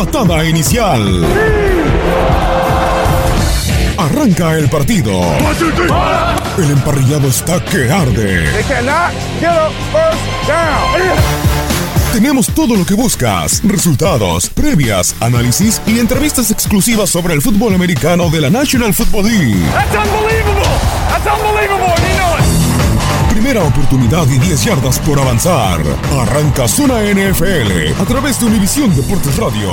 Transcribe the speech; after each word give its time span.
Patada 0.00 0.42
inicial. 0.46 1.26
Arranca 3.98 4.56
el 4.56 4.70
partido. 4.70 5.20
El 6.56 6.70
emparrillado 6.70 7.28
está 7.28 7.62
que 7.62 7.92
arde. 7.92 8.46
Tenemos 12.14 12.46
todo 12.46 12.76
lo 12.76 12.86
que 12.86 12.94
buscas, 12.94 13.60
resultados, 13.62 14.48
previas, 14.48 15.14
análisis 15.20 15.82
y 15.86 15.98
entrevistas 15.98 16.50
exclusivas 16.50 17.10
sobre 17.10 17.34
el 17.34 17.42
fútbol 17.42 17.74
americano 17.74 18.30
de 18.30 18.40
la 18.40 18.48
National 18.48 18.94
Football 18.94 19.26
League. 19.26 19.66
Primera 23.30 23.62
oportunidad 23.62 24.26
y 24.28 24.38
10 24.38 24.64
yardas 24.64 24.98
por 24.98 25.18
avanzar. 25.18 25.80
Arranca 26.20 26.66
Zona 26.66 27.00
NFL 27.02 28.00
a 28.00 28.04
través 28.04 28.40
de 28.40 28.46
Univisión 28.46 28.94
Deportes 28.94 29.36
Radio. 29.36 29.70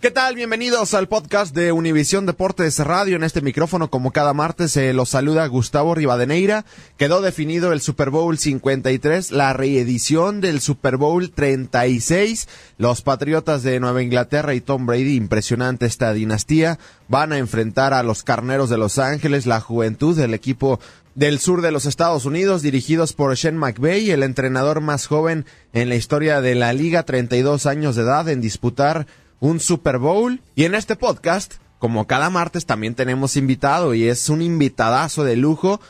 ¿Qué 0.00 0.10
tal? 0.10 0.34
Bienvenidos 0.34 0.94
al 0.94 1.08
podcast 1.08 1.54
de 1.54 1.72
Univisión 1.72 2.24
Deportes 2.24 2.78
Radio. 2.78 3.16
En 3.16 3.22
este 3.22 3.42
micrófono, 3.42 3.90
como 3.90 4.12
cada 4.12 4.32
martes, 4.32 4.72
se 4.72 4.94
los 4.94 5.10
saluda 5.10 5.46
Gustavo 5.46 5.94
Rivadeneira. 5.94 6.64
Quedó 6.96 7.20
definido 7.20 7.74
el 7.74 7.82
Super 7.82 8.08
Bowl 8.08 8.38
53, 8.38 9.30
la 9.30 9.52
reedición 9.52 10.40
del 10.40 10.62
Super 10.62 10.96
Bowl 10.96 11.30
36. 11.30 12.48
Los 12.78 13.02
Patriotas 13.02 13.62
de 13.62 13.78
Nueva 13.78 14.02
Inglaterra 14.02 14.54
y 14.54 14.62
Tom 14.62 14.86
Brady, 14.86 15.16
impresionante 15.16 15.84
esta 15.84 16.14
dinastía, 16.14 16.78
van 17.08 17.34
a 17.34 17.38
enfrentar 17.38 17.92
a 17.92 18.02
los 18.02 18.22
Carneros 18.22 18.70
de 18.70 18.78
Los 18.78 18.98
Ángeles, 18.98 19.44
la 19.44 19.60
juventud 19.60 20.16
del 20.16 20.32
equipo 20.32 20.80
del 21.14 21.40
sur 21.40 21.60
de 21.60 21.72
los 21.72 21.84
Estados 21.84 22.24
Unidos, 22.24 22.62
dirigidos 22.62 23.12
por 23.12 23.34
Shane 23.34 23.58
McVay, 23.58 24.10
el 24.10 24.22
entrenador 24.22 24.80
más 24.80 25.06
joven 25.06 25.44
en 25.74 25.90
la 25.90 25.96
historia 25.96 26.40
de 26.40 26.54
la 26.54 26.72
liga, 26.72 27.02
32 27.02 27.66
años 27.66 27.96
de 27.96 28.02
edad, 28.02 28.26
en 28.30 28.40
disputar 28.40 29.06
un 29.40 29.58
Super 29.58 29.98
Bowl. 29.98 30.40
Y 30.54 30.64
en 30.64 30.74
este 30.74 30.94
podcast, 30.96 31.54
como 31.78 32.06
cada 32.06 32.30
martes, 32.30 32.66
también 32.66 32.94
tenemos 32.94 33.36
invitado 33.36 33.94
y 33.94 34.08
es 34.08 34.28
un 34.28 34.42
invitadazo 34.42 35.24
de 35.24 35.36
lujo. 35.36 35.80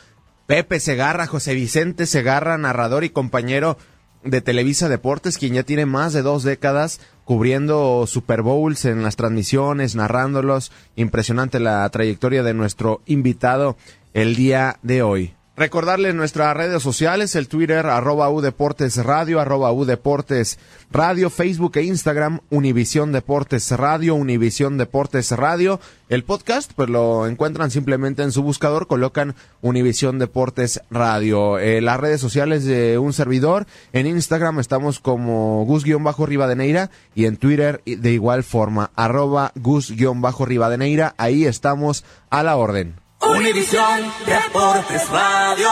Pepe 0.47 0.79
Segarra, 0.79 1.27
José 1.27 1.53
Vicente 1.53 2.05
Segarra, 2.05 2.57
narrador 2.57 3.03
y 3.03 3.09
compañero 3.09 3.77
de 4.23 4.41
Televisa 4.41 4.89
Deportes, 4.89 5.37
quien 5.37 5.53
ya 5.53 5.63
tiene 5.63 5.85
más 5.85 6.13
de 6.13 6.21
dos 6.21 6.43
décadas 6.43 6.99
cubriendo 7.25 8.05
Super 8.07 8.41
Bowls 8.41 8.85
en 8.85 9.03
las 9.03 9.15
transmisiones, 9.15 9.95
narrándolos. 9.95 10.71
Impresionante 10.95 11.59
la 11.59 11.87
trayectoria 11.89 12.43
de 12.43 12.53
nuestro 12.53 13.01
invitado 13.05 13.77
el 14.13 14.35
día 14.35 14.79
de 14.83 15.01
hoy. 15.01 15.33
Recordarles 15.61 16.15
nuestras 16.15 16.57
redes 16.57 16.81
sociales, 16.81 17.35
el 17.35 17.47
Twitter, 17.47 17.85
arroba 17.85 18.31
U 18.31 18.41
Deportes 18.41 18.97
Radio, 18.97 19.39
arroba 19.39 19.71
U 19.71 19.85
Deportes 19.85 20.57
Radio, 20.89 21.29
Facebook 21.29 21.77
e 21.77 21.83
Instagram, 21.83 22.39
Univisión 22.49 23.11
Deportes 23.11 23.69
Radio, 23.69 24.15
Univisión 24.15 24.79
Deportes 24.79 25.29
Radio. 25.29 25.79
El 26.09 26.23
podcast, 26.23 26.71
pues 26.75 26.89
lo 26.89 27.27
encuentran 27.27 27.69
simplemente 27.69 28.23
en 28.23 28.31
su 28.31 28.41
buscador, 28.41 28.87
colocan 28.87 29.35
Univisión 29.61 30.17
Deportes 30.17 30.81
Radio. 30.89 31.59
Eh, 31.59 31.79
las 31.79 31.99
redes 31.99 32.19
sociales 32.19 32.65
de 32.65 32.97
un 32.97 33.13
servidor, 33.13 33.67
en 33.93 34.07
Instagram 34.07 34.59
estamos 34.59 34.99
como 34.99 35.63
Gus-Rivadeneira 35.65 36.89
y 37.13 37.25
en 37.25 37.37
Twitter 37.37 37.83
de 37.85 38.11
igual 38.11 38.43
forma, 38.43 38.89
arroba 38.95 39.51
Gus-Rivadeneira. 39.53 41.13
Ahí 41.19 41.45
estamos 41.45 42.03
a 42.31 42.41
la 42.41 42.55
orden. 42.55 43.00
Univisión 43.37 44.11
Deportes 44.25 45.09
Radio. 45.09 45.67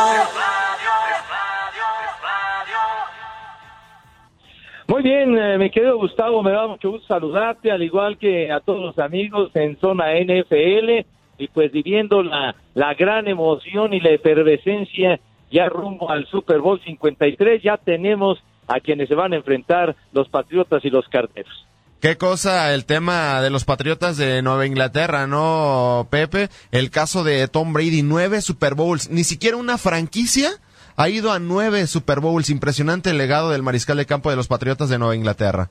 Muy 4.88 5.04
bien, 5.04 5.38
eh, 5.38 5.58
mi 5.58 5.70
querido 5.70 5.98
Gustavo, 5.98 6.42
me 6.42 6.52
da 6.52 6.68
mucho 6.68 6.92
gusto 6.92 7.08
saludarte, 7.08 7.72
al 7.72 7.84
igual 7.84 8.18
que 8.18 8.52
a 8.52 8.60
todos 8.60 8.82
los 8.82 9.00
amigos 9.00 9.52
en 9.56 9.78
zona 9.80 10.14
NFL, 10.20 11.06
y 11.38 11.48
pues 11.50 11.72
viviendo 11.72 12.24
la, 12.24 12.56
la 12.74 12.94
gran 12.94 13.28
emoción 13.28 13.94
y 13.94 14.00
la 14.00 14.12
efervescencia 14.12 15.20
ya 15.52 15.68
rumbo 15.68 16.10
al 16.10 16.26
Super 16.28 16.60
Bowl 16.60 16.82
53, 16.84 17.62
ya 17.62 17.78
tenemos 17.78 18.40
a 18.68 18.80
quienes 18.80 19.10
se 19.10 19.16
van 19.16 19.34
a 19.34 19.38
enfrentar 19.38 19.96
los 20.12 20.30
Patriotas 20.30 20.84
y 20.86 20.90
los 20.90 21.08
Carteros. 21.10 21.69
Qué 22.02 22.18
cosa 22.18 22.74
el 22.74 22.86
tema 22.86 23.42
de 23.42 23.50
los 23.50 23.66
Patriotas 23.66 24.16
de 24.16 24.42
Nueva 24.42 24.66
Inglaterra, 24.66 25.28
¿no, 25.28 26.08
Pepe? 26.10 26.48
El 26.72 26.92
caso 26.92 27.26
de 27.26 27.46
Tom 27.50 27.74
Brady, 27.74 28.04
nueve 28.04 28.40
Super 28.40 28.74
Bowls, 28.74 29.10
ni 29.10 29.26
siquiera 29.26 29.58
una 29.58 29.78
franquicia 29.78 30.50
ha 30.96 31.10
ido 31.10 31.34
a 31.34 31.40
nueve 31.40 31.88
Super 31.88 32.22
Bowls. 32.22 32.50
Impresionante 32.50 33.10
el 33.10 33.18
legado 33.18 33.50
del 33.50 33.64
mariscal 33.64 33.98
de 33.98 34.06
campo 34.06 34.30
de 34.30 34.38
los 34.38 34.48
Patriotas 34.48 34.88
de 34.88 34.98
Nueva 34.98 35.18
Inglaterra. 35.18 35.70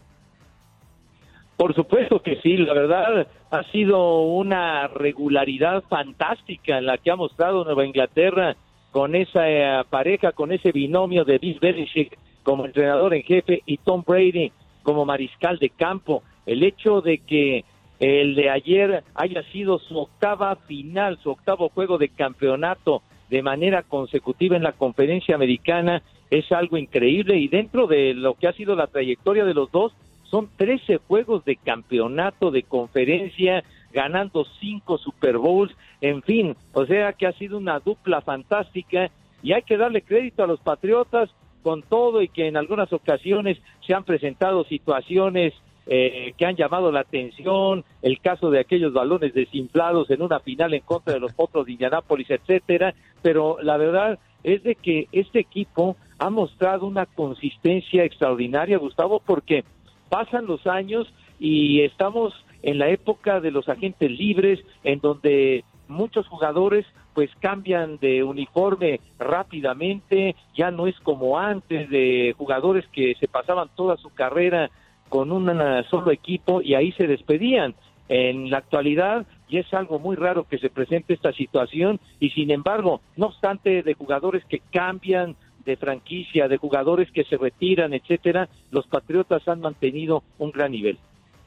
Por 1.56 1.75
supuesto 1.75 2.20
que 2.22 2.36
sí, 2.42 2.58
la 2.58 2.75
verdad 2.75 3.26
ha 3.50 3.62
sido 3.72 4.20
una 4.20 4.86
regularidad 4.86 5.82
fantástica 5.88 6.76
en 6.76 6.84
la 6.84 6.98
que 6.98 7.10
ha 7.10 7.16
mostrado 7.16 7.64
Nueva 7.64 7.86
Inglaterra 7.86 8.54
con 8.90 9.14
esa 9.14 9.48
eh, 9.48 9.82
pareja, 9.88 10.32
con 10.32 10.52
ese 10.52 10.72
binomio 10.72 11.25
de 11.25 11.38
Bill 11.38 11.58
Belichick 11.58 12.19
como 12.42 12.66
entrenador 12.66 13.14
en 13.14 13.22
jefe 13.22 13.62
y 13.64 13.78
Tom 13.78 14.04
Brady 14.06 14.52
como 14.88 15.05
mariscal 15.05 15.58
de 15.58 15.69
campo. 15.69 16.23
El 16.46 16.62
hecho 16.62 17.02
de 17.02 17.19
que 17.19 17.67
el 18.00 18.35
de 18.35 18.49
ayer 18.49 19.05
haya 19.14 19.43
sido 19.52 19.79
su 19.81 19.99
octava 19.99 20.56
final, 20.56 21.19
su 21.23 21.29
octavo 21.29 21.69
juego 21.69 21.99
de 21.99 22.08
campeonato 22.08 23.02
de 23.29 23.43
manera 23.43 23.82
consecutiva 23.82 24.56
en 24.56 24.62
la 24.62 24.73
conferencia 24.73 25.35
americana 25.35 26.00
es 26.31 26.50
algo 26.52 26.79
increíble 26.79 27.37
y 27.37 27.49
dentro 27.49 27.87
de 27.87 28.14
lo 28.14 28.32
que 28.32 28.49
ha 28.49 28.55
sido 28.55 28.75
la 28.76 28.87
trayectoria 28.87 29.44
de 29.44 29.52
los 29.52 29.70
dos, 29.70 29.93
son 30.23 30.49
13 30.56 30.96
juegos 31.06 31.44
de 31.44 31.56
campeonato, 31.56 32.50
de 32.50 32.62
conferencia, 32.62 33.64
ganando 33.93 34.46
cinco 34.58 34.96
Super 34.96 35.37
Bowls, 35.37 35.76
en 36.00 36.23
fin, 36.23 36.56
o 36.73 36.87
sea 36.87 37.12
que 37.12 37.26
ha 37.26 37.32
sido 37.32 37.58
una 37.58 37.79
dupla 37.79 38.23
fantástica 38.23 39.11
y 39.43 39.52
hay 39.52 39.61
que 39.64 39.76
darle 39.76 40.00
crédito 40.00 40.43
a 40.43 40.46
los 40.46 40.61
Patriotas 40.61 41.29
con 41.68 41.82
todo 41.82 42.22
y 42.22 42.28
que 42.28 42.46
en 42.46 42.56
algunas 42.56 42.90
ocasiones 42.94 43.58
se 43.86 43.92
han 43.92 44.02
presentado 44.02 44.64
situaciones 44.64 45.52
eh, 45.86 46.32
que 46.38 46.46
han 46.46 46.56
llamado 46.56 46.90
la 46.90 47.00
atención, 47.00 47.84
el 48.00 48.20
caso 48.20 48.48
de 48.48 48.58
aquellos 48.58 48.94
balones 48.94 49.34
desinflados 49.34 50.08
en 50.08 50.22
una 50.22 50.40
final 50.40 50.72
en 50.72 50.80
contra 50.80 51.12
de 51.12 51.20
los 51.20 51.34
Potros 51.34 51.66
de 51.66 51.72
Indianápolis, 51.72 52.30
etcétera, 52.30 52.94
pero 53.20 53.58
la 53.60 53.76
verdad 53.76 54.18
es 54.44 54.62
de 54.62 54.76
que 54.76 55.08
este 55.12 55.40
equipo 55.40 55.98
ha 56.18 56.30
mostrado 56.30 56.86
una 56.86 57.04
consistencia 57.04 58.02
extraordinaria, 58.02 58.78
Gustavo, 58.78 59.20
porque 59.20 59.62
pasan 60.08 60.46
los 60.46 60.66
años 60.66 61.06
y 61.38 61.82
estamos 61.82 62.32
en 62.62 62.78
la 62.78 62.88
época 62.88 63.42
de 63.42 63.50
los 63.50 63.68
agentes 63.68 64.10
libres, 64.10 64.58
en 64.84 65.00
donde 65.00 65.64
muchos 65.86 66.26
jugadores 66.28 66.86
pues 67.18 67.30
cambian 67.40 67.98
de 67.98 68.22
uniforme 68.22 69.00
rápidamente, 69.18 70.36
ya 70.54 70.70
no 70.70 70.86
es 70.86 70.94
como 71.00 71.36
antes 71.36 71.90
de 71.90 72.32
jugadores 72.38 72.86
que 72.92 73.16
se 73.18 73.26
pasaban 73.26 73.70
toda 73.74 73.96
su 73.96 74.10
carrera 74.10 74.70
con 75.08 75.32
un 75.32 75.50
solo 75.90 76.12
equipo 76.12 76.62
y 76.62 76.76
ahí 76.76 76.92
se 76.92 77.08
despedían. 77.08 77.74
En 78.08 78.50
la 78.50 78.58
actualidad 78.58 79.26
y 79.48 79.58
es 79.58 79.74
algo 79.74 79.98
muy 79.98 80.14
raro 80.14 80.44
que 80.44 80.58
se 80.58 80.70
presente 80.70 81.12
esta 81.12 81.32
situación 81.32 81.98
y 82.20 82.30
sin 82.30 82.52
embargo, 82.52 83.00
no 83.16 83.26
obstante 83.26 83.82
de 83.82 83.94
jugadores 83.94 84.44
que 84.44 84.60
cambian 84.70 85.34
de 85.64 85.76
franquicia, 85.76 86.46
de 86.46 86.56
jugadores 86.56 87.10
que 87.10 87.24
se 87.24 87.36
retiran, 87.36 87.94
etcétera, 87.94 88.48
los 88.70 88.86
Patriotas 88.86 89.48
han 89.48 89.58
mantenido 89.58 90.22
un 90.38 90.52
gran 90.52 90.70
nivel. 90.70 90.98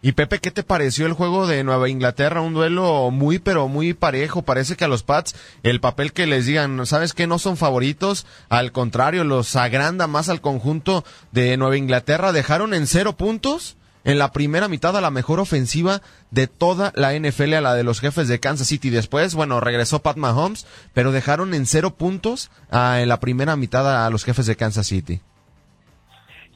Y 0.04 0.14
Pepe, 0.14 0.40
¿qué 0.40 0.50
te 0.50 0.64
pareció 0.64 1.06
el 1.06 1.14
juego 1.14 1.46
de 1.46 1.64
Nueva 1.64 1.88
Inglaterra? 1.88 2.42
Un 2.42 2.56
duelo 2.56 3.12
muy, 3.12 3.38
pero 3.38 3.68
muy 3.68 3.94
parejo. 3.94 4.42
Parece 4.42 4.76
que 4.76 4.84
a 4.84 4.88
los 4.88 5.04
Pats 5.04 5.36
el 5.62 5.80
papel 5.80 6.12
que 6.12 6.26
les 6.26 6.48
digan, 6.48 6.88
¿sabes 6.88 7.14
qué? 7.14 7.28
No 7.28 7.38
son 7.38 7.56
favoritos. 7.56 8.26
Al 8.50 8.72
contrario, 8.72 9.24
los 9.24 9.56
agranda 9.56 10.08
más 10.08 10.28
al 10.30 10.42
conjunto 10.42 11.04
de 11.32 11.56
Nueva 11.56 11.78
Inglaterra. 11.78 12.32
Dejaron 12.32 12.74
en 12.74 12.88
cero 12.88 13.14
puntos 13.14 13.78
en 14.04 14.18
la 14.18 14.32
primera 14.32 14.68
mitad 14.68 14.98
a 14.98 15.02
la 15.02 15.12
mejor 15.12 15.40
ofensiva 15.40 16.02
de 16.32 16.48
toda 16.48 16.92
la 16.96 17.14
NFL, 17.14 17.54
a 17.54 17.62
la 17.62 17.76
de 17.76 17.84
los 17.84 18.00
jefes 18.00 18.28
de 18.28 18.40
Kansas 18.40 18.68
City. 18.68 18.90
Después, 18.90 19.36
bueno, 19.36 19.60
regresó 19.60 20.02
Pat 20.02 20.18
Mahomes, 20.18 20.66
pero 20.96 21.12
dejaron 21.12 21.54
en 21.54 21.68
cero 21.68 21.92
puntos 21.92 22.50
en 22.72 23.08
la 23.08 23.20
primera 23.20 23.56
mitad 23.56 24.06
a 24.06 24.10
los 24.10 24.24
jefes 24.24 24.48
de 24.48 24.56
Kansas 24.56 24.88
City. 24.88 25.22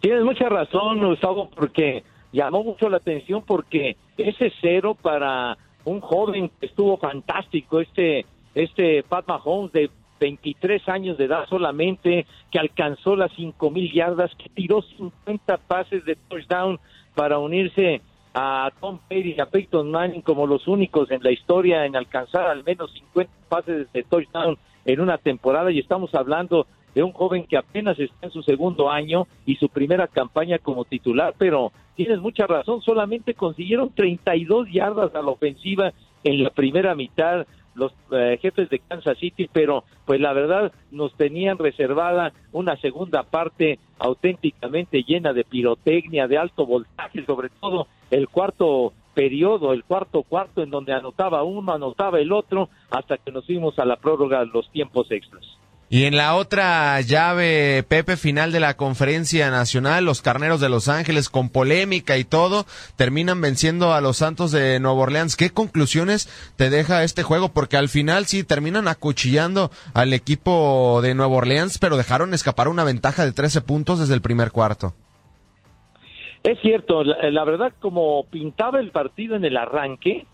Tienes 0.02 0.24
mucha 0.24 0.50
razón, 0.50 1.06
Gustavo, 1.06 1.52
porque 1.56 2.04
llamó 2.36 2.64
mucho 2.64 2.90
la 2.90 2.98
atención 2.98 3.44
porque 3.46 3.96
ese 4.18 4.52
cero 4.62 4.96
para 5.02 5.58
un 5.86 6.02
joven 6.02 6.52
que 6.60 6.66
estuvo 6.66 6.98
fantástico, 6.98 7.80
este, 7.80 8.26
este 8.54 9.04
Pat 9.04 9.26
Mahomes 9.28 9.72
de 9.72 9.90
23 10.20 10.88
años 10.90 11.18
de 11.18 11.26
edad 11.26 11.46
solamente, 11.48 12.26
que 12.52 12.60
alcanzó 12.60 13.16
las 13.16 13.32
cinco 13.34 13.70
mil 13.70 13.92
yardas, 13.92 14.34
que 14.36 14.50
tiró 14.50 14.82
50 14.82 15.58
pases 15.58 16.04
de 16.06 16.16
touchdown 16.16 16.80
para 17.16 17.40
unirse 17.40 18.02
a 18.34 18.70
Tom 18.82 19.00
Brady 19.10 19.36
y 19.38 19.40
a 19.40 19.46
Peyton 19.46 19.90
Manning 19.90 20.22
como 20.22 20.46
los 20.46 20.68
únicos 20.68 21.10
en 21.12 21.24
la 21.24 21.32
historia 21.32 21.86
en 21.86 21.96
alcanzar 21.96 22.48
al 22.48 22.66
menos 22.66 22.92
50 22.92 23.32
pases 23.48 23.92
de 23.94 24.04
touchdown 24.04 24.58
en 24.84 25.00
una 25.00 25.18
temporada. 25.18 25.72
Y 25.72 25.80
estamos 25.80 26.14
hablando 26.14 26.68
de 26.96 27.04
un 27.04 27.12
joven 27.12 27.46
que 27.46 27.58
apenas 27.58 28.00
está 28.00 28.26
en 28.26 28.32
su 28.32 28.42
segundo 28.42 28.90
año 28.90 29.28
y 29.46 29.58
su 29.58 29.70
primera 29.70 30.08
campaña 30.08 30.58
como 30.58 30.86
titular, 30.86 31.36
pero 31.38 31.72
tienes 31.96 32.20
mucha 32.20 32.48
razón, 32.48 32.82
solamente 32.82 33.36
consiguieron 33.36 33.94
32 33.94 34.72
yardas 34.72 35.14
a 35.14 35.22
la 35.22 35.32
ofensiva 35.32 35.92
en 36.24 36.42
la 36.42 36.50
primera 36.50 36.96
mitad 36.96 37.46
los 37.76 37.92
eh, 38.12 38.40
jefes 38.42 38.70
de 38.70 38.80
Kansas 38.80 39.18
City, 39.18 39.50
pero 39.52 39.84
pues 40.06 40.22
la 40.22 40.32
verdad 40.32 40.72
nos 40.92 41.14
tenían 41.16 41.58
reservada 41.58 42.32
una 42.54 42.78
segunda 42.78 43.24
parte 43.24 43.80
auténticamente 44.00 45.04
llena 45.04 45.34
de 45.34 45.44
pirotecnia, 45.44 46.28
de 46.28 46.38
alto 46.38 46.66
voltaje, 46.66 47.26
sobre 47.26 47.50
todo 47.50 47.88
el 48.12 48.30
cuarto 48.30 48.94
periodo, 49.14 49.74
el 49.74 49.84
cuarto 49.84 50.24
cuarto 50.24 50.64
en 50.64 50.70
donde 50.70 50.94
anotaba 50.94 51.44
uno, 51.44 51.74
anotaba 51.74 52.20
el 52.20 52.32
otro, 52.32 52.70
hasta 52.90 53.18
que 53.18 53.32
nos 53.32 53.46
fuimos 53.46 53.78
a 53.78 53.86
la 53.86 53.98
prórroga 53.98 54.46
los 54.46 54.70
tiempos 54.72 55.12
extras. 55.12 55.46
Y 55.88 56.06
en 56.06 56.18
la 56.18 56.36
otra 56.36 57.00
llave, 57.02 57.84
Pepe, 57.88 58.18
final 58.18 58.52
de 58.52 58.60
la 58.60 58.76
conferencia 58.76 59.52
nacional, 59.52 60.04
los 60.04 60.24
carneros 60.24 60.60
de 60.60 60.68
Los 60.68 60.88
Ángeles, 60.90 61.30
con 61.30 61.50
polémica 61.50 62.18
y 62.18 62.24
todo, 62.24 62.66
terminan 62.96 63.40
venciendo 63.40 63.94
a 63.94 64.02
los 64.02 64.18
Santos 64.18 64.52
de 64.52 64.80
Nueva 64.80 65.02
Orleans. 65.02 65.36
¿Qué 65.36 65.52
conclusiones 65.52 66.28
te 66.56 66.72
deja 66.72 67.04
este 67.04 67.22
juego? 67.22 67.50
Porque 67.50 67.78
al 67.78 67.90
final 67.90 68.26
sí 68.26 68.44
terminan 68.44 68.88
acuchillando 68.88 69.70
al 69.94 70.14
equipo 70.14 71.02
de 71.04 71.14
Nueva 71.14 71.36
Orleans, 71.36 71.78
pero 71.78 71.98
dejaron 71.98 72.34
escapar 72.34 72.68
una 72.68 72.84
ventaja 72.84 73.24
de 73.24 73.32
13 73.32 73.62
puntos 73.62 74.00
desde 74.00 74.16
el 74.16 74.22
primer 74.22 74.52
cuarto. 74.52 74.96
Es 76.44 76.60
cierto, 76.62 77.04
la 77.04 77.44
verdad, 77.44 77.74
como 77.80 78.26
pintaba 78.26 78.80
el 78.80 78.92
partido 78.92 79.36
en 79.36 79.46
el 79.46 79.56
arranque, 79.56 80.26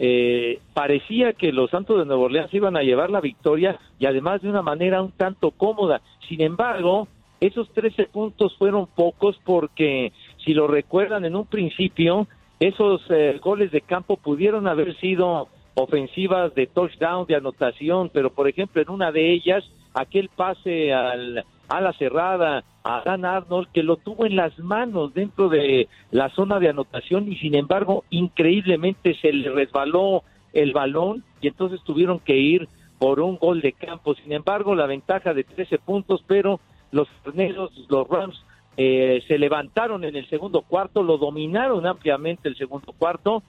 eh, 0.00 0.60
parecía 0.74 1.32
que 1.32 1.52
los 1.52 1.70
Santos 1.70 1.98
de 1.98 2.04
Nueva 2.04 2.22
Orleans 2.22 2.54
iban 2.54 2.76
a 2.76 2.82
llevar 2.82 3.10
la 3.10 3.20
victoria 3.20 3.78
y 3.98 4.06
además 4.06 4.40
de 4.40 4.48
una 4.48 4.62
manera 4.62 5.02
un 5.02 5.10
tanto 5.10 5.50
cómoda. 5.50 6.00
Sin 6.28 6.40
embargo, 6.40 7.08
esos 7.40 7.68
13 7.72 8.04
puntos 8.06 8.56
fueron 8.56 8.86
pocos 8.86 9.38
porque, 9.44 10.12
si 10.44 10.54
lo 10.54 10.68
recuerdan 10.68 11.24
en 11.24 11.34
un 11.34 11.46
principio, 11.46 12.28
esos 12.60 13.02
eh, 13.10 13.40
goles 13.42 13.72
de 13.72 13.80
campo 13.80 14.16
pudieron 14.16 14.68
haber 14.68 14.96
sido 14.98 15.48
ofensivas 15.74 16.54
de 16.54 16.68
touchdown, 16.68 17.26
de 17.26 17.34
anotación, 17.36 18.10
pero 18.12 18.30
por 18.30 18.48
ejemplo 18.48 18.80
en 18.80 18.90
una 18.90 19.10
de 19.10 19.32
ellas, 19.32 19.64
aquel 19.94 20.28
pase 20.28 20.92
al, 20.92 21.44
a 21.68 21.80
la 21.80 21.92
cerrada 21.92 22.64
a 22.82 23.02
Dan 23.04 23.24
Arnold 23.24 23.68
que 23.72 23.82
lo 23.82 23.96
tuvo 23.96 24.26
en 24.26 24.36
las 24.36 24.58
manos 24.58 25.12
dentro 25.14 25.48
de 25.48 25.88
la 26.10 26.30
zona 26.30 26.58
de 26.58 26.70
anotación 26.70 27.30
y 27.30 27.36
sin 27.36 27.54
embargo 27.54 28.04
increíblemente 28.10 29.14
se 29.20 29.32
le 29.32 29.50
resbaló 29.50 30.22
el 30.52 30.72
balón 30.72 31.24
y 31.40 31.48
entonces 31.48 31.82
tuvieron 31.84 32.20
que 32.20 32.36
ir 32.36 32.68
por 32.98 33.20
un 33.20 33.36
gol 33.36 33.60
de 33.60 33.72
campo. 33.72 34.14
Sin 34.14 34.32
embargo, 34.32 34.74
la 34.74 34.86
ventaja 34.86 35.32
de 35.32 35.44
13 35.44 35.78
puntos, 35.78 36.24
pero 36.26 36.60
los 36.90 37.06
torneos, 37.22 37.70
los 37.88 38.08
Rams 38.08 38.42
eh, 38.76 39.22
se 39.28 39.38
levantaron 39.38 40.04
en 40.04 40.16
el 40.16 40.28
segundo 40.28 40.62
cuarto, 40.62 41.02
lo 41.02 41.18
dominaron 41.18 41.86
ampliamente 41.86 42.48
el 42.48 42.56
segundo 42.56 42.92
cuarto 42.92 43.42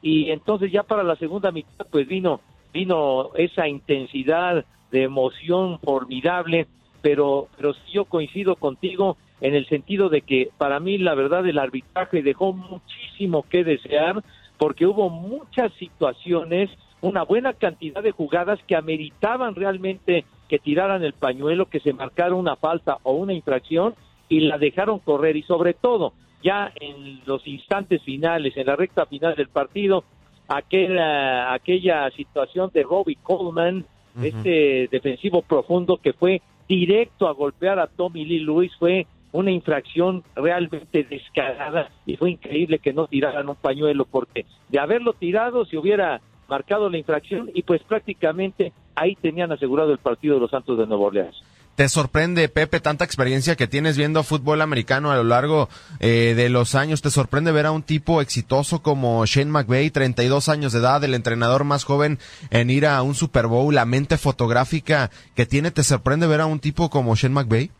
y 0.00 0.30
entonces 0.30 0.70
ya 0.70 0.82
para 0.82 1.02
la 1.02 1.16
segunda 1.16 1.50
mitad 1.50 1.86
pues 1.90 2.06
vino 2.06 2.40
vino 2.72 3.30
esa 3.36 3.66
intensidad 3.66 4.64
de 4.90 5.02
emoción 5.02 5.78
formidable 5.80 6.66
pero, 7.04 7.48
pero 7.58 7.74
sí 7.74 7.92
yo 7.92 8.06
coincido 8.06 8.56
contigo 8.56 9.18
en 9.42 9.54
el 9.54 9.68
sentido 9.68 10.08
de 10.08 10.22
que 10.22 10.48
para 10.56 10.80
mí 10.80 10.96
la 10.96 11.14
verdad 11.14 11.46
el 11.46 11.58
arbitraje 11.58 12.22
dejó 12.22 12.54
muchísimo 12.54 13.42
que 13.42 13.62
desear 13.62 14.24
porque 14.56 14.86
hubo 14.86 15.10
muchas 15.10 15.70
situaciones, 15.74 16.70
una 17.02 17.22
buena 17.22 17.52
cantidad 17.52 18.02
de 18.02 18.12
jugadas 18.12 18.58
que 18.66 18.74
ameritaban 18.74 19.54
realmente 19.54 20.24
que 20.48 20.58
tiraran 20.58 21.04
el 21.04 21.12
pañuelo, 21.12 21.66
que 21.66 21.80
se 21.80 21.92
marcara 21.92 22.34
una 22.34 22.56
falta 22.56 22.96
o 23.02 23.12
una 23.12 23.34
infracción 23.34 23.94
y 24.30 24.40
la 24.40 24.56
dejaron 24.56 24.98
correr. 24.98 25.36
Y 25.36 25.42
sobre 25.42 25.74
todo 25.74 26.14
ya 26.42 26.72
en 26.80 27.20
los 27.26 27.46
instantes 27.46 28.02
finales, 28.02 28.56
en 28.56 28.66
la 28.66 28.76
recta 28.76 29.04
final 29.04 29.36
del 29.36 29.48
partido, 29.48 30.04
aquella, 30.48 31.52
aquella 31.52 32.10
situación 32.12 32.70
de 32.72 32.82
Robbie 32.82 33.18
Coleman, 33.22 33.84
este 34.22 34.88
defensivo 34.90 35.42
profundo 35.42 35.98
que 35.98 36.14
fue 36.14 36.40
directo 36.68 37.28
a 37.28 37.32
golpear 37.32 37.78
a 37.78 37.86
Tommy 37.86 38.24
Lee 38.24 38.40
Lewis 38.40 38.72
fue 38.78 39.06
una 39.32 39.50
infracción 39.50 40.22
realmente 40.36 41.02
descarada 41.02 41.90
y 42.06 42.16
fue 42.16 42.30
increíble 42.30 42.78
que 42.78 42.92
no 42.92 43.08
tiraran 43.08 43.48
un 43.48 43.56
pañuelo 43.56 44.04
porque 44.04 44.46
de 44.68 44.78
haberlo 44.78 45.12
tirado 45.12 45.64
se 45.64 45.76
hubiera 45.76 46.20
marcado 46.48 46.88
la 46.88 46.98
infracción 46.98 47.50
y 47.52 47.62
pues 47.62 47.82
prácticamente 47.82 48.72
ahí 48.94 49.16
tenían 49.16 49.50
asegurado 49.50 49.92
el 49.92 49.98
partido 49.98 50.36
de 50.36 50.40
los 50.40 50.50
Santos 50.50 50.78
de 50.78 50.86
Nueva 50.86 51.06
Orleans. 51.06 51.42
¿Te 51.74 51.88
sorprende, 51.88 52.48
Pepe, 52.48 52.78
tanta 52.78 53.04
experiencia 53.04 53.56
que 53.56 53.66
tienes 53.66 53.98
viendo 53.98 54.22
fútbol 54.22 54.62
americano 54.62 55.10
a 55.10 55.16
lo 55.16 55.24
largo 55.24 55.68
eh, 55.98 56.34
de 56.36 56.48
los 56.48 56.76
años? 56.76 57.02
¿Te 57.02 57.10
sorprende 57.10 57.50
ver 57.50 57.66
a 57.66 57.72
un 57.72 57.82
tipo 57.82 58.20
exitoso 58.20 58.80
como 58.80 59.26
Shane 59.26 59.50
McVay, 59.50 59.90
32 59.90 60.48
años 60.48 60.72
de 60.72 60.78
edad, 60.78 61.02
el 61.02 61.14
entrenador 61.14 61.64
más 61.64 61.82
joven 61.82 62.18
en 62.50 62.70
ir 62.70 62.86
a 62.86 63.02
un 63.02 63.16
Super 63.16 63.48
Bowl, 63.48 63.74
la 63.74 63.86
mente 63.86 64.18
fotográfica 64.18 65.10
que 65.34 65.46
tiene? 65.46 65.72
¿Te 65.72 65.82
sorprende 65.82 66.28
ver 66.28 66.42
a 66.42 66.46
un 66.46 66.60
tipo 66.60 66.90
como 66.90 67.16
Shane 67.16 67.34
McVay? 67.34 67.70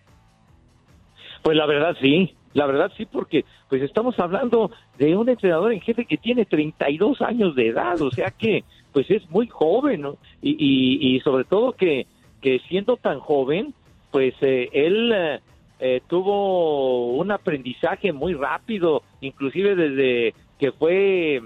Pues 1.45 1.57
la 1.57 1.67
verdad 1.67 1.95
sí, 2.01 2.35
la 2.53 2.67
verdad 2.67 2.91
sí, 2.97 3.07
porque 3.07 3.45
pues 3.69 3.81
estamos 3.83 4.19
hablando 4.19 4.73
de 4.99 5.17
un 5.17 5.29
entrenador 5.29 5.73
en 5.73 5.81
jefe 5.81 6.05
que 6.05 6.17
tiene 6.17 6.47
32 6.47 7.23
años 7.23 7.55
de 7.55 7.69
edad, 7.69 8.01
o 8.03 8.11
sea 8.11 8.33
que 8.33 8.65
pues 8.93 9.09
es 9.09 9.29
muy 9.31 9.47
joven, 9.47 10.01
¿no? 10.01 10.17
y, 10.43 11.17
y, 11.17 11.21
sobre 11.21 11.45
todo 11.45 11.73
que, 11.73 12.07
que 12.41 12.61
siendo 12.69 12.97
tan 12.97 13.19
joven, 13.19 13.75
pues 14.14 14.33
eh, 14.42 14.68
él 14.73 15.12
eh, 15.12 15.40
eh, 15.80 16.00
tuvo 16.06 17.16
un 17.16 17.33
aprendizaje 17.33 18.12
muy 18.12 18.33
rápido, 18.33 19.02
inclusive 19.21 19.75
desde 19.75 20.35
que 20.56 20.71
fue 20.71 21.42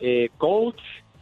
eh, 0.00 0.28
coach, 0.36 0.80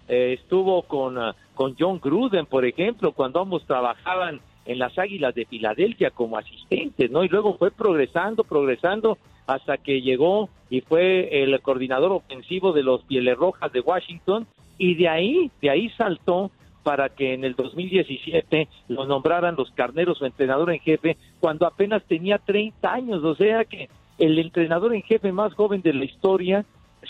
eh, 0.09 0.39
estuvo 0.41 0.81
con, 0.85 1.19
ah, 1.19 1.37
con 1.55 1.77
John 1.79 2.01
Gruden, 2.01 2.47
por 2.47 2.65
ejemplo, 2.65 3.13
cuando 3.13 3.41
ambos 3.41 3.67
trabajaban 3.67 4.41
en 4.65 4.79
las 4.79 4.99
Águilas 4.99 5.35
de 5.35 5.45
Filadelfia 5.45 6.11
como 6.11 6.39
asistentes, 6.39 7.11
¿no? 7.11 7.23
Y 7.23 7.29
luego 7.29 7.59
fue 7.59 7.71
progresando, 7.71 8.43
progresando 8.43 9.19
hasta 9.47 9.77
que 9.77 10.01
llegó 10.01 10.49
y 10.71 10.81
fue 10.81 11.43
el 11.43 11.61
coordinador 11.61 12.13
ofensivo 12.13 12.73
de 12.73 12.83
los 12.83 13.03
Pieles 13.03 13.37
Rojas 13.37 13.71
de 13.75 13.81
Washington 13.81 14.47
y 14.79 14.95
de 14.95 15.07
ahí, 15.07 15.51
de 15.61 15.69
ahí 15.69 15.91
saltó 15.99 16.51
para 16.83 17.09
que 17.11 17.35
en 17.35 17.45
el 17.45 17.55
2017 17.55 18.69
lo 18.89 19.07
nombraran 19.07 19.57
los 19.57 19.71
carneros 19.73 20.19
su 20.19 20.27
entrenador 20.27 20.71
en 20.73 20.81
jefe 20.81 21.17
cuando 21.41 21.67
apenas 21.67 22.03
tenía 22.05 22.39
30 22.39 22.93
años, 22.93 23.25
o 23.25 23.35
sea 23.35 23.65
que 23.65 23.89
el 24.19 24.39
entrenador 24.39 24.95
en 24.95 25.03
jefe 25.03 25.33
más 25.33 25.55
joven 25.55 25.83
de 25.83 25.93
la 25.93 26.05
historia, 26.05 26.65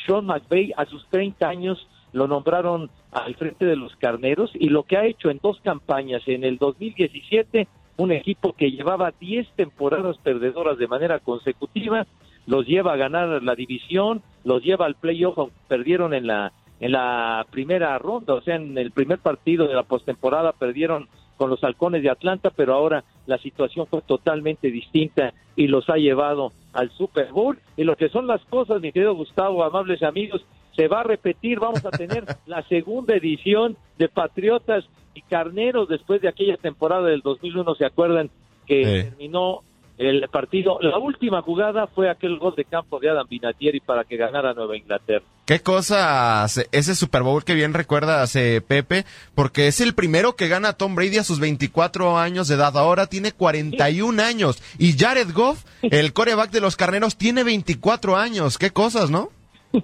Sean 0.07 0.27
McVay, 0.27 0.73
a 0.77 0.85
sus 0.85 1.07
30 1.09 1.49
años 1.49 1.87
lo 2.13 2.27
nombraron 2.27 2.91
al 3.13 3.35
frente 3.35 3.65
de 3.65 3.77
los 3.77 3.95
carneros 3.97 4.51
y 4.55 4.69
lo 4.69 4.83
que 4.85 4.97
ha 4.97 5.07
hecho 5.07 5.31
en 5.31 5.41
dos 5.43 5.61
campañas, 5.61 6.23
en 6.27 6.45
el 6.45 6.59
2017, 6.59 7.69
un 7.97 8.13
equipo 8.13 8.53
que 8.53 8.71
llevaba 8.71 9.13
10 9.19 9.49
temporadas 9.57 10.17
perdedoras 10.19 10.79
de 10.79 10.87
manera 10.87 11.19
consecutiva, 11.19 12.07
los 12.47 12.67
lleva 12.67 12.95
a 12.95 12.97
ganar 12.97 13.43
la 13.43 13.55
división, 13.55 14.23
los 14.45 14.63
lleva 14.63 14.87
al 14.87 14.95
playoff, 14.95 15.51
perdieron 15.69 16.15
en 16.15 16.27
la 16.27 16.53
en 16.81 16.93
la 16.93 17.47
primera 17.51 17.99
ronda, 17.99 18.35
o 18.35 18.41
sea, 18.41 18.57
en 18.57 18.77
el 18.79 18.93
primer 18.93 19.19
partido 19.19 19.67
de 19.67 19.75
la 19.75 19.83
postemporada 19.83 20.53
perdieron 20.53 21.09
con 21.37 21.51
los 21.51 21.63
halcones 21.65 22.03
de 22.03 22.11
Atlanta, 22.11 22.51
pero 22.55 22.75
ahora 22.75 23.05
la 23.27 23.39
situación 23.39 23.87
fue 23.87 24.03
totalmente 24.03 24.71
distinta 24.71 25.33
y 25.57 25.69
los 25.69 25.89
ha 25.89 25.97
llevado 25.97 26.53
al 26.73 26.91
Super 26.91 27.33
Bowl. 27.33 27.59
Y 27.77 27.85
lo 27.85 27.97
que 27.97 28.09
son 28.09 28.27
las 28.27 28.45
cosas, 28.47 28.81
mi 28.81 28.93
querido 28.93 29.15
Gustavo, 29.15 29.65
amables 29.65 30.03
amigos, 30.03 30.45
se 30.77 30.89
va 30.89 31.01
a 31.01 31.05
repetir, 31.05 31.59
vamos 31.59 31.85
a 31.85 31.91
tener 31.91 32.25
la 32.47 32.63
segunda 32.69 33.15
edición 33.15 33.77
de 33.99 34.09
Patriotas 34.09 34.85
y 35.15 35.23
Carneros 35.23 35.89
después 35.89 36.21
de 36.21 36.29
aquella 36.29 36.57
temporada 36.57 37.09
del 37.09 37.21
2001, 37.21 37.75
¿se 37.77 37.87
acuerdan? 37.87 38.31
Que 38.67 39.09
terminó 39.11 39.63
el 39.99 40.29
partido. 40.31 40.79
La 40.81 40.99
última 40.99 41.43
jugada 41.43 41.89
fue 41.89 42.09
aquel 42.09 42.39
gol 42.39 42.55
de 42.57 42.65
campo 42.65 43.01
de 43.01 43.11
Adam 43.11 43.27
Vinatieri 43.29 43.81
para 43.81 44.05
que 44.05 44.17
ganara 44.17 44.55
Nueva 44.55 44.77
Inglaterra. 44.77 45.25
Qué 45.45 45.61
cosa 45.61 46.47
ese 46.73 46.95
Super 46.95 47.23
Bowl 47.23 47.45
que 47.45 47.55
bien 47.55 47.75
recuerda 47.75 48.23
hace 48.23 48.61
Pepe, 48.61 49.05
porque 49.35 49.67
es 49.67 49.81
el 49.81 49.95
primero 49.95 50.37
que 50.37 50.49
gana 50.49 50.75
Tom 50.75 50.95
Brady 50.95 51.19
a 51.19 51.25
sus 51.25 51.41
24 51.41 52.19
años 52.19 52.49
de 52.49 52.55
edad. 52.55 52.77
Ahora 52.77 53.07
tiene 53.07 53.33
41 53.33 54.23
años. 54.23 54.63
Y 54.79 54.97
Jared 54.97 55.33
Goff, 55.33 55.65
el 55.83 56.13
coreback 56.15 56.51
de 56.51 56.61
los 56.61 56.77
carneros, 56.77 57.17
tiene 57.17 57.43
24 57.43 58.17
años. 58.17 58.57
Qué 58.57 58.71
cosas, 58.71 59.11
¿no? 59.11 59.31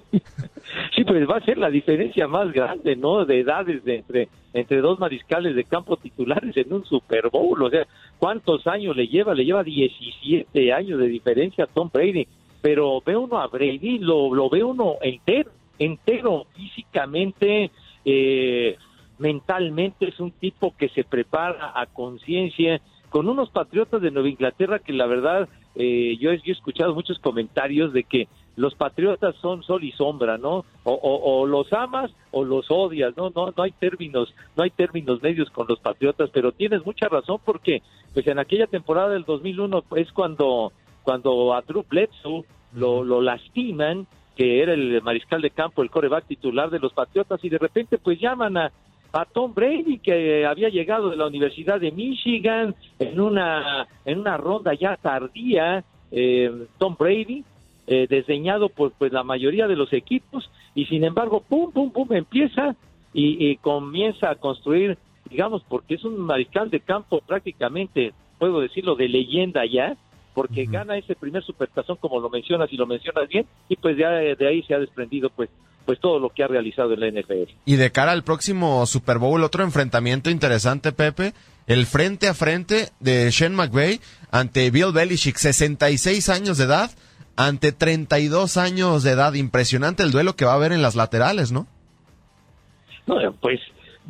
Sí, 0.95 1.03
pues 1.03 1.27
va 1.29 1.37
a 1.37 1.45
ser 1.45 1.57
la 1.57 1.69
diferencia 1.69 2.25
más 2.25 2.53
grande, 2.53 2.95
¿no? 2.95 3.25
De 3.25 3.41
edades 3.41 3.83
de 3.83 3.97
entre, 3.97 4.29
entre 4.53 4.79
dos 4.79 4.97
mariscales 4.97 5.53
de 5.53 5.65
campo 5.65 5.97
titulares 5.97 6.55
en 6.55 6.71
un 6.71 6.85
Super 6.85 7.29
Bowl. 7.29 7.61
O 7.61 7.69
sea, 7.69 7.85
¿cuántos 8.17 8.65
años 8.65 8.95
le 8.95 9.07
lleva? 9.07 9.33
Le 9.33 9.43
lleva 9.43 9.61
17 9.61 10.71
años 10.71 10.97
de 10.97 11.07
diferencia 11.07 11.65
a 11.65 11.67
Tom 11.67 11.89
Brady. 11.91 12.25
Pero 12.61 13.01
ve 13.05 13.17
uno 13.17 13.39
a 13.41 13.47
Brady, 13.47 13.99
lo, 13.99 14.33
lo 14.33 14.49
ve 14.49 14.63
uno 14.63 14.95
entero, 15.01 15.51
entero, 15.77 16.45
físicamente, 16.55 17.71
eh, 18.05 18.77
mentalmente. 19.19 20.07
Es 20.07 20.19
un 20.21 20.31
tipo 20.31 20.73
que 20.77 20.87
se 20.89 21.03
prepara 21.03 21.73
a 21.75 21.87
conciencia 21.87 22.79
con 23.09 23.27
unos 23.27 23.49
patriotas 23.49 24.01
de 24.01 24.11
Nueva 24.11 24.29
Inglaterra 24.29 24.79
que 24.79 24.93
la 24.93 25.07
verdad, 25.07 25.49
eh, 25.75 26.15
yo 26.21 26.31
he 26.31 26.41
escuchado 26.45 26.95
muchos 26.95 27.19
comentarios 27.19 27.91
de 27.91 28.03
que 28.03 28.29
los 28.55 28.75
patriotas 28.75 29.35
son 29.41 29.63
sol 29.63 29.83
y 29.83 29.91
sombra, 29.91 30.37
¿no? 30.37 30.65
O, 30.83 31.45
los 31.45 31.71
amas 31.73 32.11
o 32.31 32.43
los 32.43 32.69
odias, 32.69 33.15
¿no? 33.17 33.31
No, 33.35 33.53
no 33.55 33.63
hay 33.63 33.71
términos, 33.71 34.33
no 34.55 34.63
hay 34.63 34.69
términos 34.69 35.21
medios 35.21 35.49
con 35.49 35.67
los 35.67 35.79
patriotas, 35.79 36.29
pero 36.31 36.51
tienes 36.51 36.85
mucha 36.85 37.07
razón 37.07 37.39
porque, 37.43 37.81
pues 38.13 38.25
en 38.27 38.39
aquella 38.39 38.67
temporada 38.67 39.09
del 39.09 39.23
2001 39.23 39.83
es 39.95 40.11
cuando, 40.11 40.71
cuando 41.03 41.53
a 41.53 41.61
Drew 41.61 41.85
Bledsoe 41.87 42.45
lo, 42.73 43.03
lo 43.03 43.21
lastiman, 43.21 44.07
que 44.35 44.61
era 44.61 44.73
el 44.73 45.01
mariscal 45.01 45.41
de 45.41 45.49
campo, 45.49 45.81
el 45.81 45.89
coreback 45.89 46.25
titular 46.25 46.69
de 46.69 46.79
los 46.79 46.93
patriotas, 46.93 47.43
y 47.43 47.49
de 47.49 47.57
repente 47.57 47.97
pues 47.97 48.19
llaman 48.19 48.57
a, 48.57 48.71
a 49.15 49.25
Tom 49.25 49.53
Brady 49.53 49.99
que 49.99 50.45
había 50.45 50.69
llegado 50.69 51.09
de 51.09 51.15
la 51.15 51.27
Universidad 51.27 51.79
de 51.79 51.91
Michigan 51.91 52.75
en 52.99 53.19
una 53.19 53.87
en 54.03 54.19
una 54.19 54.35
ronda 54.35 54.73
ya 54.73 54.97
tardía 54.97 55.85
eh, 56.11 56.67
Tom 56.77 56.97
Brady 56.99 57.43
eh, 57.87 58.07
desdeñado 58.09 58.69
por 58.69 58.91
pues 58.91 59.11
la 59.11 59.23
mayoría 59.23 59.67
de 59.67 59.75
los 59.75 59.93
equipos 59.93 60.49
y 60.73 60.85
sin 60.85 61.03
embargo 61.03 61.41
pum 61.41 61.71
pum 61.71 61.91
pum 61.91 62.11
empieza 62.13 62.75
y, 63.17 63.55
comienza 63.57 64.29
a 64.29 64.35
construir 64.35 64.97
digamos 65.29 65.63
porque 65.69 65.95
es 65.95 66.03
un 66.03 66.17
mariscal 66.17 66.69
de 66.69 66.81
campo 66.81 67.21
prácticamente 67.25 68.13
puedo 68.39 68.59
decirlo 68.59 68.95
de 68.95 69.07
leyenda 69.07 69.65
ya 69.65 69.95
porque 70.33 70.65
gana 70.65 70.97
ese 70.97 71.15
primer 71.15 71.43
supertazón 71.43 71.95
como 71.97 72.19
lo 72.19 72.29
mencionas 72.29 72.71
y 72.73 72.77
lo 72.77 72.85
mencionas 72.85 73.29
bien 73.29 73.45
y 73.69 73.77
pues 73.77 73.97
ya 73.97 74.09
de 74.09 74.47
ahí 74.47 74.63
se 74.63 74.73
ha 74.73 74.79
desprendido 74.79 75.29
pues 75.29 75.49
pues 75.85 75.99
todo 75.99 76.19
lo 76.19 76.29
que 76.29 76.43
ha 76.43 76.47
realizado 76.47 76.93
en 76.93 76.99
la 76.99 77.21
NFL. 77.21 77.51
Y 77.65 77.75
de 77.75 77.91
cara 77.91 78.11
al 78.11 78.23
próximo 78.23 78.85
Super 78.85 79.19
Bowl, 79.19 79.43
otro 79.43 79.63
enfrentamiento 79.63 80.29
interesante, 80.29 80.91
Pepe, 80.91 81.33
el 81.67 81.85
frente 81.85 82.27
a 82.27 82.33
frente 82.33 82.89
de 82.99 83.29
Shane 83.31 83.55
McVay 83.55 83.99
ante 84.31 84.69
Bill 84.71 84.91
Belichick, 84.91 85.37
66 85.37 86.29
años 86.29 86.57
de 86.57 86.65
edad, 86.65 86.91
ante 87.35 87.71
32 87.71 88.57
años 88.57 89.03
de 89.03 89.11
edad. 89.11 89.33
Impresionante 89.33 90.03
el 90.03 90.11
duelo 90.11 90.35
que 90.35 90.45
va 90.45 90.53
a 90.53 90.55
haber 90.55 90.71
en 90.71 90.81
las 90.81 90.95
laterales, 90.95 91.51
¿no? 91.51 91.67
No, 93.07 93.15
pues 93.39 93.59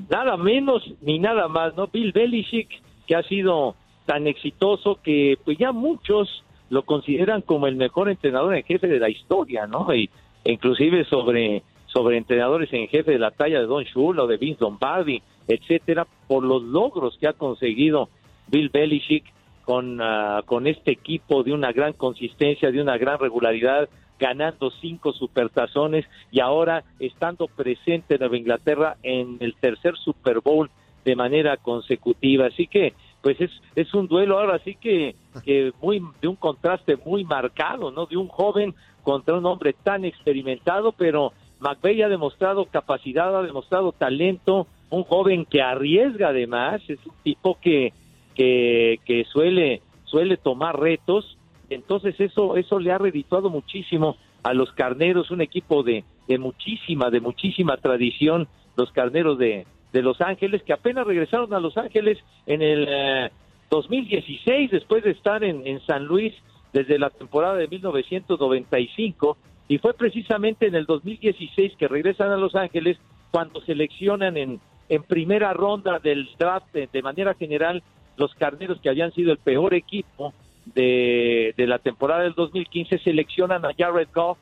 nada 0.09 0.37
menos 0.37 0.83
ni 1.01 1.19
nada 1.19 1.47
más, 1.47 1.75
¿no? 1.75 1.87
Bill 1.87 2.11
Belichick, 2.11 2.69
que 3.07 3.15
ha 3.15 3.23
sido 3.23 3.75
tan 4.05 4.27
exitoso 4.27 4.99
que 5.03 5.37
pues 5.43 5.57
ya 5.57 5.71
muchos 5.71 6.43
lo 6.69 6.83
consideran 6.83 7.41
como 7.41 7.67
el 7.67 7.75
mejor 7.75 8.09
entrenador 8.09 8.55
en 8.55 8.63
jefe 8.63 8.87
de 8.87 8.99
la 8.99 9.09
historia, 9.09 9.67
¿no? 9.67 9.93
Y 9.93 10.09
inclusive 10.43 11.05
sobre 11.05 11.63
sobre 11.87 12.17
entrenadores 12.17 12.71
en 12.73 12.89
jefe 12.89 13.11
de 13.11 13.19
la 13.19 13.31
talla 13.31 13.59
de 13.59 13.67
Don 13.67 13.83
Shula 13.85 14.23
o 14.23 14.27
de 14.27 14.35
Vince 14.35 14.59
Lombardi, 14.59 15.21
etcétera, 15.47 16.05
por 16.27 16.43
los 16.43 16.61
logros 16.61 17.17
que 17.17 17.27
ha 17.27 17.33
conseguido 17.33 18.09
Bill 18.47 18.69
Belichick 18.69 19.23
con, 19.65 19.99
ah, 20.01 20.43
con 20.45 20.67
este 20.67 20.91
equipo 20.91 21.43
de 21.43 21.53
una 21.53 21.71
gran 21.71 21.93
consistencia, 21.93 22.71
de 22.71 22.81
una 22.81 22.97
gran 22.97 23.19
regularidad, 23.19 23.89
ganando 24.17 24.71
cinco 24.71 25.11
supertazones 25.11 26.05
y 26.31 26.39
ahora 26.39 26.83
estando 26.99 27.47
presente 27.47 28.15
en 28.15 28.19
Nueva 28.21 28.37
Inglaterra 28.37 28.97
en 29.03 29.37
el 29.41 29.55
tercer 29.55 29.97
Super 29.97 30.39
Bowl 30.39 30.69
de 31.03 31.15
manera 31.15 31.57
consecutiva. 31.57 32.47
Así 32.47 32.67
que, 32.67 32.93
pues 33.21 33.41
es, 33.41 33.51
es 33.75 33.93
un 33.93 34.07
duelo 34.07 34.39
ahora 34.39 34.59
sí 34.59 34.75
que, 34.75 35.15
que 35.43 35.73
muy, 35.81 36.01
de 36.21 36.27
un 36.27 36.35
contraste 36.35 36.97
muy 37.03 37.23
marcado, 37.25 37.91
¿no? 37.91 38.05
De 38.05 38.17
un 38.17 38.27
joven 38.27 38.73
contra 39.03 39.35
un 39.35 39.45
hombre 39.45 39.73
tan 39.73 40.05
experimentado, 40.05 40.91
pero 40.91 41.33
McVeigh 41.59 42.03
ha 42.03 42.09
demostrado 42.09 42.65
capacidad, 42.65 43.35
ha 43.35 43.43
demostrado 43.43 43.91
talento, 43.91 44.67
un 44.89 45.03
joven 45.03 45.45
que 45.45 45.61
arriesga 45.61 46.29
además, 46.29 46.81
es 46.87 46.99
un 47.05 47.13
tipo 47.23 47.57
que, 47.59 47.93
que, 48.35 49.25
suele, 49.31 49.81
suele 50.03 50.37
tomar 50.37 50.79
retos, 50.79 51.37
entonces 51.69 52.19
eso, 52.19 52.57
eso 52.57 52.79
le 52.79 52.91
ha 52.91 52.97
redituado 52.97 53.49
muchísimo 53.49 54.17
a 54.43 54.53
los 54.53 54.71
carneros, 54.73 55.31
un 55.31 55.41
equipo 55.41 55.81
de, 55.83 56.03
de 56.27 56.37
muchísima, 56.37 57.09
de 57.09 57.19
muchísima 57.19 57.77
tradición, 57.77 58.47
los 58.75 58.91
carneros 58.91 59.39
de, 59.39 59.65
de 59.91 60.01
Los 60.01 60.21
Ángeles, 60.21 60.61
que 60.63 60.73
apenas 60.73 61.07
regresaron 61.07 61.53
a 61.53 61.59
Los 61.59 61.77
Ángeles 61.77 62.19
en 62.45 62.61
el 62.61 63.31
2016, 63.69 64.45
eh, 64.47 64.69
después 64.71 65.03
de 65.03 65.11
estar 65.11 65.43
en, 65.43 65.65
en 65.65 65.79
San 65.85 66.05
Luis 66.05 66.33
desde 66.73 66.99
la 66.99 67.09
temporada 67.09 67.55
de 67.55 67.67
1995, 67.67 69.37
y 69.67 69.77
fue 69.79 69.93
precisamente 69.93 70.67
en 70.67 70.75
el 70.75 70.85
2016 70.85 71.73
que 71.77 71.87
regresan 71.87 72.31
a 72.31 72.37
Los 72.37 72.53
Ángeles 72.55 72.97
cuando 73.31 73.61
seleccionan 73.61 74.37
en, 74.37 74.59
en 74.89 75.03
primera 75.03 75.53
ronda 75.53 75.99
del 75.99 76.29
draft 76.37 76.71
de 76.73 77.01
manera 77.01 77.33
general 77.33 77.81
los 78.17 78.33
carneros 78.35 78.79
que 78.81 78.89
habían 78.89 79.11
sido 79.13 79.31
el 79.31 79.37
peor 79.37 79.73
equipo 79.73 80.33
de, 80.73 81.53
de 81.57 81.67
la 81.67 81.79
temporada 81.79 82.23
del 82.23 82.33
2015 82.33 82.99
seleccionan 82.99 83.65
a 83.65 83.73
Jared 83.77 84.07
Goff 84.13 84.37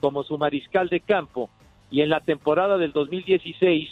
como 0.00 0.22
su 0.22 0.38
mariscal 0.38 0.88
de 0.88 1.00
campo 1.00 1.50
y 1.90 2.00
en 2.00 2.10
la 2.10 2.20
temporada 2.20 2.78
del 2.78 2.92
2016 2.92 3.88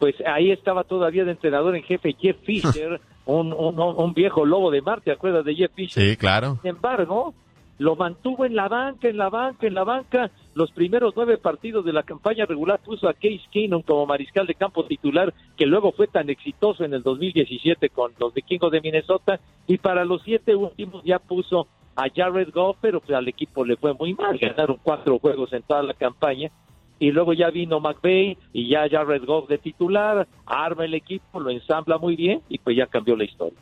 pues 0.00 0.14
ahí 0.26 0.50
estaba 0.50 0.82
todavía 0.82 1.24
de 1.24 1.32
entrenador 1.32 1.76
en 1.76 1.84
jefe 1.84 2.16
Jeff 2.18 2.38
Fisher, 2.44 3.00
un, 3.26 3.52
un, 3.52 3.78
un, 3.78 4.14
viejo 4.14 4.44
lobo 4.44 4.70
de 4.70 4.80
mar, 4.80 5.02
¿te 5.02 5.12
acuerdas 5.12 5.44
de 5.44 5.54
Jeff 5.54 5.72
Fisher? 5.74 6.02
Sí, 6.02 6.16
claro. 6.16 6.58
Sin 6.62 6.70
embargo, 6.70 7.34
lo 7.80 7.96
mantuvo 7.96 8.44
en 8.44 8.54
la 8.54 8.68
banca, 8.68 9.08
en 9.08 9.16
la 9.16 9.30
banca, 9.30 9.66
en 9.66 9.72
la 9.72 9.84
banca. 9.84 10.30
Los 10.54 10.70
primeros 10.70 11.14
nueve 11.16 11.38
partidos 11.38 11.82
de 11.82 11.94
la 11.94 12.02
campaña 12.02 12.44
regular 12.44 12.78
puso 12.84 13.08
a 13.08 13.14
Case 13.14 13.40
Keenum 13.50 13.80
como 13.80 14.04
mariscal 14.04 14.46
de 14.46 14.54
campo 14.54 14.84
titular, 14.84 15.32
que 15.56 15.64
luego 15.64 15.90
fue 15.92 16.06
tan 16.06 16.28
exitoso 16.28 16.84
en 16.84 16.92
el 16.92 17.02
2017 17.02 17.88
con 17.88 18.12
los 18.18 18.34
vikingos 18.34 18.70
de 18.70 18.82
Minnesota. 18.82 19.40
Y 19.66 19.78
para 19.78 20.04
los 20.04 20.20
siete 20.22 20.54
últimos 20.54 21.02
ya 21.04 21.18
puso 21.18 21.68
a 21.96 22.04
Jared 22.14 22.50
Goff, 22.52 22.76
pero 22.82 23.00
pues, 23.00 23.16
al 23.16 23.28
equipo 23.28 23.64
le 23.64 23.76
fue 23.76 23.94
muy 23.94 24.12
mal, 24.12 24.36
ganaron 24.36 24.76
cuatro 24.82 25.18
juegos 25.18 25.50
en 25.54 25.62
toda 25.62 25.82
la 25.82 25.94
campaña 25.94 26.50
y 26.98 27.12
luego 27.12 27.32
ya 27.32 27.48
vino 27.48 27.80
McVeigh 27.80 28.36
y 28.52 28.68
ya 28.68 28.90
Jared 28.90 29.24
Goff 29.24 29.48
de 29.48 29.56
titular, 29.56 30.28
arma 30.44 30.84
el 30.84 30.92
equipo, 30.92 31.40
lo 31.40 31.48
ensambla 31.48 31.96
muy 31.96 32.14
bien 32.14 32.42
y 32.50 32.58
pues 32.58 32.76
ya 32.76 32.86
cambió 32.88 33.16
la 33.16 33.24
historia. 33.24 33.58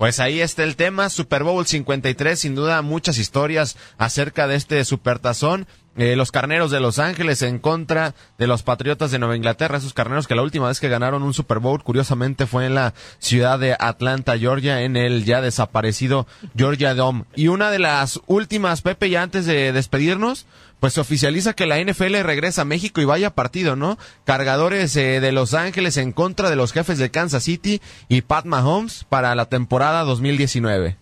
Pues 0.00 0.18
ahí 0.18 0.40
está 0.40 0.64
el 0.64 0.76
tema, 0.76 1.10
Super 1.10 1.44
Bowl 1.44 1.66
53, 1.66 2.40
sin 2.40 2.54
duda 2.54 2.80
muchas 2.80 3.18
historias 3.18 3.76
acerca 3.98 4.46
de 4.46 4.56
este 4.56 4.82
supertazón. 4.86 5.66
Eh, 5.96 6.14
los 6.14 6.30
carneros 6.30 6.70
de 6.70 6.78
Los 6.78 7.00
Ángeles 7.00 7.42
en 7.42 7.58
contra 7.58 8.14
de 8.38 8.46
los 8.46 8.62
Patriotas 8.62 9.10
de 9.10 9.18
Nueva 9.18 9.36
Inglaterra, 9.36 9.76
esos 9.76 9.92
carneros 9.92 10.28
que 10.28 10.36
la 10.36 10.42
última 10.42 10.68
vez 10.68 10.78
que 10.78 10.88
ganaron 10.88 11.24
un 11.24 11.34
Super 11.34 11.58
Bowl, 11.58 11.82
curiosamente, 11.82 12.46
fue 12.46 12.66
en 12.66 12.76
la 12.76 12.94
ciudad 13.18 13.58
de 13.58 13.76
Atlanta, 13.78 14.38
Georgia, 14.38 14.82
en 14.82 14.96
el 14.96 15.24
ya 15.24 15.40
desaparecido 15.40 16.28
Georgia 16.56 16.94
Dome. 16.94 17.24
Y 17.34 17.48
una 17.48 17.72
de 17.72 17.80
las 17.80 18.20
últimas, 18.26 18.82
Pepe, 18.82 19.10
ya 19.10 19.22
antes 19.22 19.46
de 19.46 19.72
despedirnos, 19.72 20.46
pues 20.78 20.94
se 20.94 21.00
oficializa 21.00 21.54
que 21.54 21.66
la 21.66 21.78
NFL 21.78 22.20
regresa 22.22 22.62
a 22.62 22.66
México 22.66 23.00
y 23.00 23.04
vaya 23.04 23.34
partido, 23.34 23.74
¿no? 23.74 23.98
Cargadores 24.24 24.94
eh, 24.96 25.20
de 25.20 25.32
Los 25.32 25.54
Ángeles 25.54 25.96
en 25.96 26.12
contra 26.12 26.50
de 26.50 26.56
los 26.56 26.72
jefes 26.72 26.98
de 26.98 27.10
Kansas 27.10 27.44
City 27.44 27.82
y 28.08 28.22
Pat 28.22 28.46
Mahomes 28.46 29.04
para 29.08 29.34
la 29.34 29.46
temporada 29.46 30.04
2019. 30.04 30.96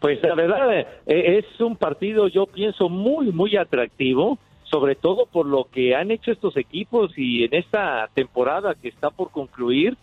Pues 0.00 0.22
la 0.22 0.34
verdad 0.34 0.78
eh, 0.78 0.86
es 1.06 1.60
un 1.60 1.76
partido, 1.76 2.28
yo 2.28 2.46
pienso, 2.46 2.88
muy, 2.88 3.32
muy 3.32 3.56
atractivo, 3.56 4.38
sobre 4.64 4.94
todo 4.94 5.26
por 5.26 5.46
lo 5.46 5.64
que 5.64 5.94
han 5.96 6.10
hecho 6.10 6.30
estos 6.30 6.56
equipos 6.56 7.12
y 7.16 7.44
en 7.44 7.54
esta 7.54 8.08
temporada 8.14 8.74
que 8.74 8.88
está 8.88 9.10
por 9.10 9.30
concluir, 9.30 9.96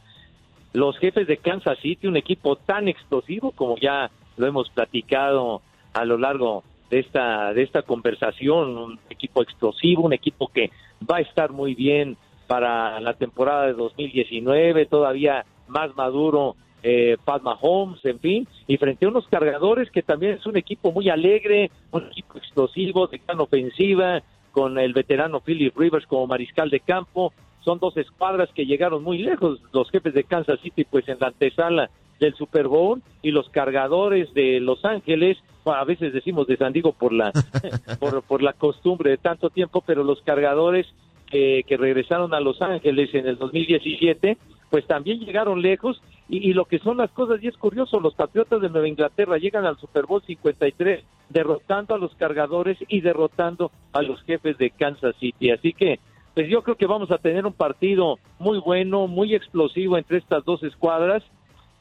los 0.73 0.97
jefes 0.97 1.27
de 1.27 1.37
Kansas 1.37 1.79
City, 1.79 2.07
un 2.07 2.17
equipo 2.17 2.57
tan 2.57 2.89
explosivo 2.89 3.51
como 3.51 3.77
ya 3.77 4.11
lo 4.35 4.47
hemos 4.47 4.69
platicado 4.69 5.61
a 5.93 6.03
lo 6.03 6.17
largo 6.17 6.63
de 6.89 6.99
esta 6.99 7.53
de 7.53 7.63
esta 7.63 7.83
conversación, 7.83 8.77
un 8.77 8.99
equipo 9.09 9.41
explosivo, 9.41 10.03
un 10.03 10.13
equipo 10.13 10.49
que 10.49 10.71
va 11.09 11.17
a 11.17 11.21
estar 11.21 11.51
muy 11.51 11.75
bien 11.75 12.17
para 12.47 12.99
la 12.99 13.13
temporada 13.13 13.67
de 13.67 13.73
2019, 13.73 14.85
todavía 14.87 15.45
más 15.67 15.95
maduro 15.95 16.55
eh, 16.88 17.18
Pat 17.25 17.42
Mahomes, 17.42 18.06
en 18.06 18.20
fin, 18.20 18.48
y 18.68 18.77
frente 18.77 19.08
a 19.08 19.10
unos 19.10 19.27
cargadores 19.27 19.89
que 19.89 20.04
también 20.04 20.34
es 20.34 20.46
un 20.46 20.56
equipo 20.56 20.92
muy 20.92 21.10
alegre, 21.10 21.72
un 21.89 22.06
equipo 22.06 22.38
explosivo, 22.38 23.08
de 23.08 23.20
gran 23.25 23.39
ofensiva, 23.39 24.22
con 24.51 24.77
el 24.77 24.94
veterano 24.94 25.39
Philip 25.39 25.75
Rivers 25.75 26.06
como 26.06 26.27
mariscal 26.27 26.70
de 26.70 26.82
campo, 26.82 27.34
son 27.62 27.80
dos 27.80 27.98
escuadras 27.98 28.50
que 28.54 28.68
llegaron 28.68 29.04
muy 29.04 29.18
lejos, 29.18 29.60
los 29.74 29.89
jefes 29.89 30.13
de 30.13 30.25
Kansas 30.25 30.60
City 30.62 30.84
pues 30.84 31.10
en 31.10 31.18
la 31.20 31.30
antesala 31.30 31.89
del 32.20 32.36
Super 32.36 32.68
Bowl 32.68 33.01
y 33.24 33.32
los 33.32 33.50
cargadores 33.50 34.32
de 34.36 34.60
Los 34.60 34.86
Ángeles, 34.86 35.39
a 35.65 35.84
veces 35.86 36.13
decimos 36.13 36.46
de 36.46 36.58
San 36.58 36.72
Diego 36.72 36.94
por 36.94 37.13
la 37.13 37.32
por, 38.00 38.22
por 38.22 38.44
la 38.44 38.54
costumbre 38.54 39.10
de 39.10 39.18
tanto 39.18 39.50
tiempo, 39.50 39.82
pero 39.84 40.04
los 40.04 40.22
cargadores 40.22 40.86
que 41.32 41.65
regresaron 41.77 42.34
a 42.34 42.39
Los 42.39 42.62
Ángeles 42.62 43.13
en 43.13 43.27
el 43.27 43.38
2017 43.38 44.38
pues 44.70 44.86
también 44.88 45.20
llegaron 45.20 45.62
lejos 45.62 46.01
y, 46.27 46.53
lo 46.53 46.65
que 46.65 46.79
son 46.79 46.98
las 46.98 47.12
cosas, 47.12 47.41
y 47.44 47.48
es 47.48 47.58
curioso, 47.58 48.00
los 48.00 48.15
Patriotas 48.15 48.60
de 48.60 48.70
Nueva 48.70 48.88
Inglaterra 48.88 49.38
llegan 49.38 49.65
al 49.65 49.77
Super 49.77 50.05
Bowl 50.05 50.24
53 50.25 51.03
derrotando 51.29 51.94
a 51.94 52.00
los 52.00 52.15
cargadores 52.15 52.77
y 52.88 53.01
derrotando 53.01 53.72
a 53.94 54.01
los 54.01 54.22
jefes 54.24 54.58
de 54.58 54.72
Kansas 54.72 55.15
City. 55.20 55.51
Así 55.51 55.74
que, 55.74 56.00
pues 56.34 56.50
yo 56.50 56.63
creo 56.63 56.75
que 56.77 56.88
vamos 56.88 57.12
a 57.12 57.20
tener 57.20 57.46
un 57.46 57.53
partido 57.53 58.17
muy 58.39 58.60
bueno, 58.60 59.08
muy 59.08 59.36
explosivo 59.36 59.98
entre 59.98 60.17
estas 60.17 60.44
dos 60.46 60.63
escuadras 60.63 61.24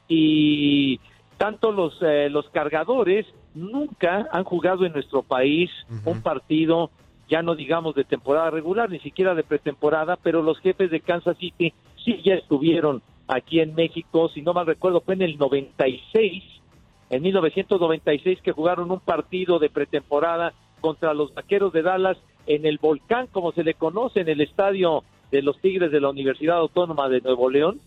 y 0.07 0.99
tanto 1.37 1.71
los, 1.71 1.97
eh, 2.01 2.29
los 2.29 2.47
cargadores 2.49 3.25
nunca 3.55 4.27
han 4.31 4.43
jugado 4.43 4.85
en 4.85 4.93
nuestro 4.93 5.23
país 5.23 5.71
un 6.05 6.21
partido 6.21 6.91
ya 7.27 7.41
no 7.41 7.55
digamos 7.55 7.95
de 7.95 8.03
temporada 8.03 8.51
regular, 8.51 8.89
ni 8.89 8.99
siquiera 8.99 9.33
de 9.33 9.43
pretemporada, 9.43 10.17
pero 10.21 10.43
los 10.43 10.59
jefes 10.59 10.91
de 10.91 10.99
Kansas 10.99 11.37
City 11.37 11.73
sí 12.03 12.21
ya 12.23 12.35
estuvieron 12.35 13.01
aquí 13.27 13.59
en 13.59 13.75
México, 13.75 14.29
si 14.29 14.41
no 14.41 14.53
mal 14.53 14.65
recuerdo, 14.65 15.01
fue 15.01 15.15
en 15.15 15.21
el 15.21 15.37
96, 15.37 16.43
en 17.09 17.21
1996 17.21 18.39
que 18.41 18.51
jugaron 18.51 18.91
un 18.91 18.99
partido 18.99 19.59
de 19.59 19.69
pretemporada 19.69 20.53
contra 20.81 21.13
los 21.13 21.33
Vaqueros 21.33 21.73
de 21.73 21.81
Dallas 21.81 22.17
en 22.47 22.65
el 22.65 22.77
Volcán, 22.77 23.27
como 23.31 23.51
se 23.51 23.63
le 23.63 23.73
conoce, 23.73 24.21
en 24.21 24.29
el 24.29 24.41
estadio 24.41 25.03
de 25.31 25.41
los 25.41 25.59
Tigres 25.59 25.91
de 25.91 26.01
la 26.01 26.09
Universidad 26.09 26.57
Autónoma 26.57 27.09
de 27.09 27.21
Nuevo 27.21 27.49
León. 27.49 27.79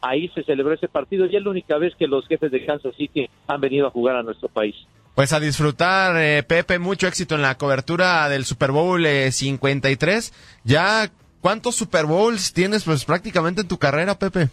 Ahí 0.00 0.28
se 0.28 0.42
celebró 0.44 0.74
ese 0.74 0.88
partido 0.88 1.26
y 1.26 1.36
es 1.36 1.42
la 1.42 1.50
única 1.50 1.78
vez 1.78 1.94
que 1.96 2.06
los 2.06 2.26
jefes 2.26 2.50
de 2.50 2.64
Kansas 2.64 2.94
City 2.96 3.28
han 3.46 3.60
venido 3.60 3.86
a 3.86 3.90
jugar 3.90 4.16
a 4.16 4.22
nuestro 4.22 4.48
país. 4.48 4.74
Pues 5.14 5.32
a 5.32 5.40
disfrutar, 5.40 6.14
eh, 6.18 6.42
Pepe, 6.42 6.78
mucho 6.78 7.06
éxito 7.06 7.34
en 7.34 7.42
la 7.42 7.56
cobertura 7.56 8.28
del 8.28 8.44
Super 8.44 8.70
Bowl 8.70 9.06
53. 9.06 10.28
Eh, 10.28 10.60
ya 10.64 11.10
¿Cuántos 11.46 11.76
Super 11.76 12.06
Bowls 12.06 12.52
tienes 12.52 12.82
pues 12.82 13.04
prácticamente 13.04 13.60
en 13.60 13.68
tu 13.68 13.78
carrera, 13.78 14.18
Pepe? 14.18 14.48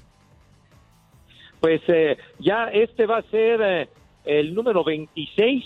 Pues 1.63 1.81
eh, 1.87 2.17
ya 2.39 2.65
este 2.65 3.05
va 3.05 3.19
a 3.19 3.21
ser 3.21 3.61
eh, 3.61 3.89
el 4.25 4.53
número 4.53 4.83
26. 4.83 5.63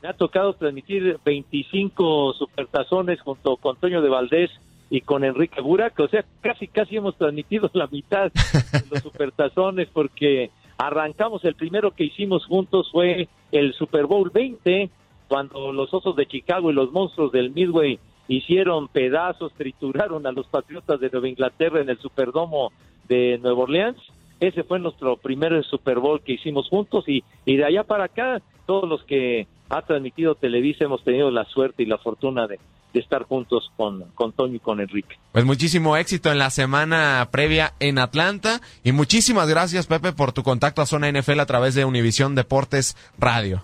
Me 0.00 0.08
ha 0.08 0.12
tocado 0.12 0.52
transmitir 0.52 1.18
25 1.24 2.34
supertazones 2.34 3.20
junto 3.20 3.56
con 3.56 3.74
Toño 3.74 4.00
de 4.00 4.08
Valdés 4.08 4.52
y 4.90 5.00
con 5.00 5.24
Enrique 5.24 5.60
Burak. 5.60 5.98
O 5.98 6.06
sea, 6.06 6.24
casi, 6.40 6.68
casi 6.68 6.98
hemos 6.98 7.16
transmitido 7.16 7.68
la 7.72 7.88
mitad 7.88 8.30
de 8.30 8.88
los 8.88 9.00
supertazones 9.02 9.88
porque 9.92 10.52
arrancamos, 10.78 11.44
el 11.44 11.56
primero 11.56 11.90
que 11.90 12.04
hicimos 12.04 12.46
juntos 12.46 12.88
fue 12.92 13.26
el 13.50 13.74
Super 13.74 14.06
Bowl 14.06 14.30
20, 14.32 14.88
cuando 15.26 15.72
los 15.72 15.92
Osos 15.92 16.14
de 16.14 16.26
Chicago 16.26 16.70
y 16.70 16.74
los 16.74 16.92
Monstruos 16.92 17.32
del 17.32 17.50
Midway 17.50 17.98
hicieron 18.28 18.86
pedazos, 18.86 19.52
trituraron 19.54 20.28
a 20.28 20.32
los 20.32 20.46
Patriotas 20.46 21.00
de 21.00 21.10
Nueva 21.10 21.28
Inglaterra 21.28 21.80
en 21.80 21.88
el 21.88 21.98
Superdomo 21.98 22.70
de 23.08 23.40
Nueva 23.42 23.64
Orleans. 23.64 23.98
Ese 24.40 24.64
fue 24.64 24.78
nuestro 24.78 25.16
primer 25.16 25.64
Super 25.64 25.98
Bowl 25.98 26.20
que 26.22 26.32
hicimos 26.32 26.68
juntos 26.68 27.04
y, 27.08 27.22
y 27.44 27.56
de 27.56 27.64
allá 27.64 27.84
para 27.84 28.04
acá, 28.04 28.42
todos 28.66 28.88
los 28.88 29.02
que 29.04 29.46
ha 29.68 29.82
transmitido 29.82 30.34
Televisa 30.34 30.84
hemos 30.84 31.02
tenido 31.04 31.30
la 31.30 31.44
suerte 31.44 31.82
y 31.82 31.86
la 31.86 31.98
fortuna 31.98 32.46
de, 32.46 32.58
de 32.94 33.00
estar 33.00 33.24
juntos 33.24 33.70
con, 33.76 34.04
con 34.14 34.32
Tony 34.32 34.56
y 34.56 34.60
con 34.60 34.80
Enrique. 34.80 35.16
Pues 35.32 35.44
muchísimo 35.44 35.96
éxito 35.96 36.30
en 36.30 36.38
la 36.38 36.50
semana 36.50 37.28
previa 37.30 37.72
en 37.80 37.98
Atlanta 37.98 38.60
y 38.82 38.92
muchísimas 38.92 39.48
gracias 39.48 39.86
Pepe 39.86 40.12
por 40.12 40.32
tu 40.32 40.42
contacto 40.42 40.80
a 40.80 40.86
Zona 40.86 41.10
NFL 41.10 41.40
a 41.40 41.46
través 41.46 41.74
de 41.74 41.84
Univisión 41.84 42.34
Deportes 42.34 42.96
Radio. 43.18 43.62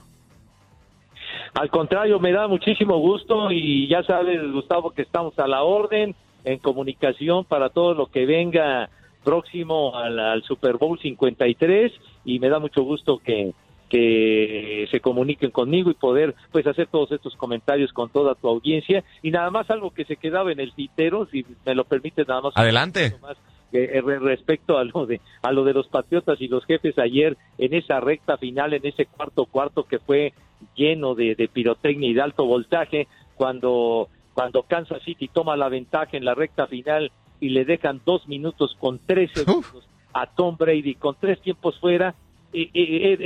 Al 1.55 1.71
contrario, 1.71 2.19
me 2.21 2.33
da 2.33 2.47
muchísimo 2.47 2.99
gusto 2.99 3.51
y 3.51 3.89
ya 3.89 4.03
sabes, 4.05 4.41
Gustavo, 4.53 4.91
que 4.91 5.03
estamos 5.03 5.37
a 5.39 5.49
la 5.49 5.63
orden 5.63 6.15
en 6.45 6.59
comunicación 6.59 7.45
para 7.45 7.71
todo 7.71 7.95
lo 7.95 8.07
que 8.07 8.25
venga 8.25 8.89
próximo 9.25 9.97
al, 9.97 10.43
Super 10.43 10.77
Bowl 10.77 10.99
53 10.99 11.93
y 12.25 12.39
me 12.39 12.49
da 12.49 12.59
mucho 12.59 12.83
gusto 12.83 13.19
que, 13.19 13.53
que 13.89 14.89
se 14.91 15.01
comuniquen 15.01 15.51
conmigo 15.51 15.91
y 15.91 15.95
poder 15.95 16.35
pues 16.53 16.67
hacer 16.67 16.87
todos 16.87 17.13
estos 17.13 17.37
comentarios 17.37 17.93
con 17.93 18.11
toda 18.11 18.35
tu 18.35 18.49
audiencia. 18.49 19.05
Y 19.23 19.31
nada 19.31 19.51
más 19.51 19.71
algo 19.71 19.91
que 19.91 20.05
se 20.05 20.17
quedaba 20.17 20.53
en 20.53 20.61
el 20.61 20.73
tintero 20.73 21.27
si 21.27 21.45
me 21.65 21.75
lo 21.75 21.85
permite 21.85 22.25
nada 22.25 22.41
más. 22.43 22.53
Adelante. 22.57 23.17
Más, 23.21 23.37
eh, 23.73 24.01
respecto 24.03 24.79
a 24.79 24.85
lo 24.85 25.07
de 25.07 25.21
a 25.43 25.53
lo 25.53 25.63
de 25.63 25.73
los 25.73 25.87
patriotas 25.87 26.41
y 26.41 26.49
los 26.49 26.65
jefes 26.65 26.99
ayer 26.99 27.37
en 27.57 27.73
esa 27.73 28.01
recta 28.01 28.37
final 28.37 28.75
en 28.75 28.85
ese 28.85 29.07
cuarto 29.07 29.45
cuarto 29.45 29.85
que 29.85 30.01
fue 30.01 30.33
lleno 30.75 31.15
de, 31.15 31.49
pirotecnia 31.53 32.09
y 32.09 32.15
de 32.15 32.21
alto 32.21 32.47
voltaje 32.47 33.07
cuando 33.37 34.09
cuando 34.35 34.65
Kansas 34.65 35.03
City 35.05 35.29
toma 35.29 35.57
la 35.57 35.69
ventaja 35.69 36.17
en 36.17 36.25
la 36.25 36.35
recta 36.35 36.67
final 36.67 37.13
y 37.41 37.51
le 37.51 37.65
dejan 37.65 38.01
dos 38.05 38.29
minutos 38.29 38.77
con 38.79 39.01
tres 39.05 39.31
segundos 39.33 39.89
a 40.13 40.27
Tom 40.27 40.57
Brady. 40.57 40.95
Con 40.95 41.17
tres 41.19 41.41
tiempos 41.41 41.79
fuera 41.79 42.15
y, 42.53 42.69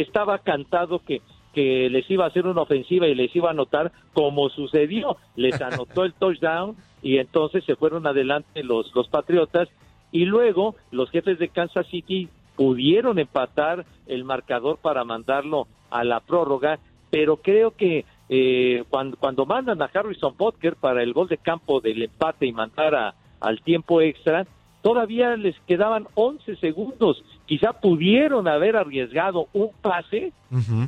estaba 0.01 0.39
cantado 0.39 1.01
que 1.01 1.21
que 1.53 1.89
les 1.89 2.11
iba 2.11 2.25
a 2.25 2.29
hacer 2.29 2.49
una 2.49 2.63
ofensiva 2.63 3.07
y 3.07 3.15
les 3.15 3.35
iba 3.37 3.49
a 3.49 3.53
anotar 3.53 3.93
como 4.13 4.49
sucedió. 4.49 5.19
Les 5.37 5.61
anotó 5.63 6.05
el 6.05 6.13
touchdown 6.13 6.77
y 7.01 7.19
entonces 7.19 7.63
se 7.65 7.77
fueron 7.77 8.07
adelante 8.07 8.65
los 8.65 8.93
los 8.95 9.09
Patriotas. 9.09 9.69
Y 10.11 10.25
luego 10.25 10.75
los 10.91 11.11
jefes 11.11 11.39
de 11.39 11.49
Kansas 11.49 11.87
City 11.89 12.29
pudieron 12.57 13.19
empatar 13.19 13.85
el 14.07 14.25
marcador 14.25 14.79
para 14.79 15.05
mandarlo 15.05 15.67
a 15.91 16.05
la 16.05 16.21
prórroga, 16.21 16.79
pero 17.11 17.37
creo 17.37 17.73
que 17.73 18.05
eh, 18.29 18.85
cuando, 18.91 19.17
cuando 19.17 19.47
mandan 19.47 19.83
a 19.83 19.91
Harrison 19.93 20.35
Butker 20.37 20.77
para 20.77 21.03
el 21.03 21.13
gol 21.13 21.29
de 21.29 21.39
campo 21.39 21.81
del 21.81 22.03
empate 22.03 22.47
y 22.47 22.53
mandar 22.53 23.15
al 23.45 23.61
tiempo 23.63 24.01
extra, 24.01 24.47
todavía 24.83 25.37
les 25.37 25.59
quedaban 25.67 26.07
11 26.15 26.57
segundos. 26.57 27.23
Quizá 27.47 27.75
pudieron 27.75 28.49
haber 28.49 28.77
arriesgado 28.77 29.49
un 29.53 29.71
pase 29.83 30.33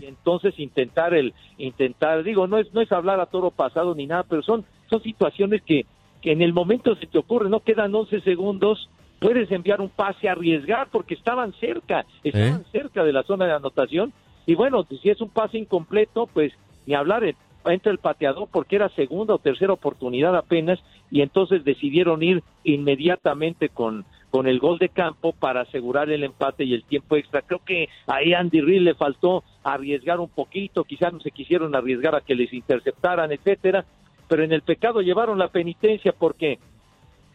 y 0.01 0.05
entonces 0.05 0.59
intentar 0.59 1.15
el 1.15 1.35
intentar, 1.59 2.23
digo, 2.23 2.47
no 2.47 2.59
es 2.59 2.73
no 2.73 2.81
es 2.81 2.91
hablar 2.93 3.21
a 3.21 3.27
toro 3.27 3.51
pasado 3.51 3.95
ni 3.95 4.07
nada, 4.07 4.25
pero 4.25 4.43
son 4.43 4.65
son 4.89 5.03
situaciones 5.03 5.63
que 5.63 5.87
que 6.23 6.33
en 6.33 6.43
el 6.43 6.53
momento 6.53 6.97
se 6.97 7.07
te 7.07 7.19
ocurre, 7.19 7.51
no 7.51 7.61
quedan 7.61 7.95
11 7.95 8.21
segundos 8.23 8.89
puedes 9.19 9.51
enviar 9.51 9.81
un 9.81 9.89
pase 9.89 10.29
a 10.29 10.33
arriesgar 10.33 10.89
porque 10.91 11.15
estaban 11.15 11.53
cerca, 11.55 12.05
estaban 12.23 12.65
cerca 12.73 13.05
de 13.05 13.13
la 13.13 13.23
zona 13.23 13.47
de 13.47 13.53
anotación. 13.53 14.13
Y 14.47 14.55
bueno, 14.55 14.87
si 15.03 15.11
es 15.11 15.21
un 15.21 15.31
pase 15.31 15.59
incompleto, 15.59 16.27
pues 16.27 16.53
ni 16.87 16.95
hablar, 16.95 17.25
eh, 17.25 17.35
entra 17.73 17.93
el 17.93 17.99
pateador 17.99 18.49
porque 18.51 18.77
era 18.77 18.89
segunda 18.91 19.35
o 19.35 19.39
tercera 19.39 19.73
oportunidad 19.73 20.37
apenas 20.37 20.79
y 21.11 21.23
entonces 21.23 21.65
decidieron 21.65 22.23
ir 22.23 22.43
inmediatamente 22.65 23.69
con, 23.69 24.05
con 24.31 24.47
el 24.47 24.59
gol 24.59 24.79
de 24.79 24.89
campo 24.89 25.33
para 25.33 25.63
asegurar 25.63 26.11
el 26.11 26.25
empate 26.25 26.65
y 26.65 26.75
el 26.75 26.85
tiempo 26.85 27.17
extra. 27.17 27.43
Creo 27.43 27.61
que 27.65 27.89
ahí 28.07 28.35
Andy 28.35 28.61
Reid 28.61 28.83
le 28.83 28.95
faltó 28.95 29.45
arriesgar 29.65 30.21
un 30.21 30.29
poquito, 30.29 30.85
quizás 30.85 31.13
no 31.13 31.21
se 31.21 31.31
quisieron 31.31 31.75
arriesgar 31.75 32.15
a 32.15 32.21
que 32.21 32.35
les 32.35 32.53
interceptaran, 32.53 33.33
etcétera, 33.33 33.85
pero 34.29 34.43
en 34.43 34.53
el 34.53 34.63
pecado 34.63 35.01
llevaron 35.01 35.39
la 35.39 35.49
penitencia 35.49 36.13
porque 36.13 36.59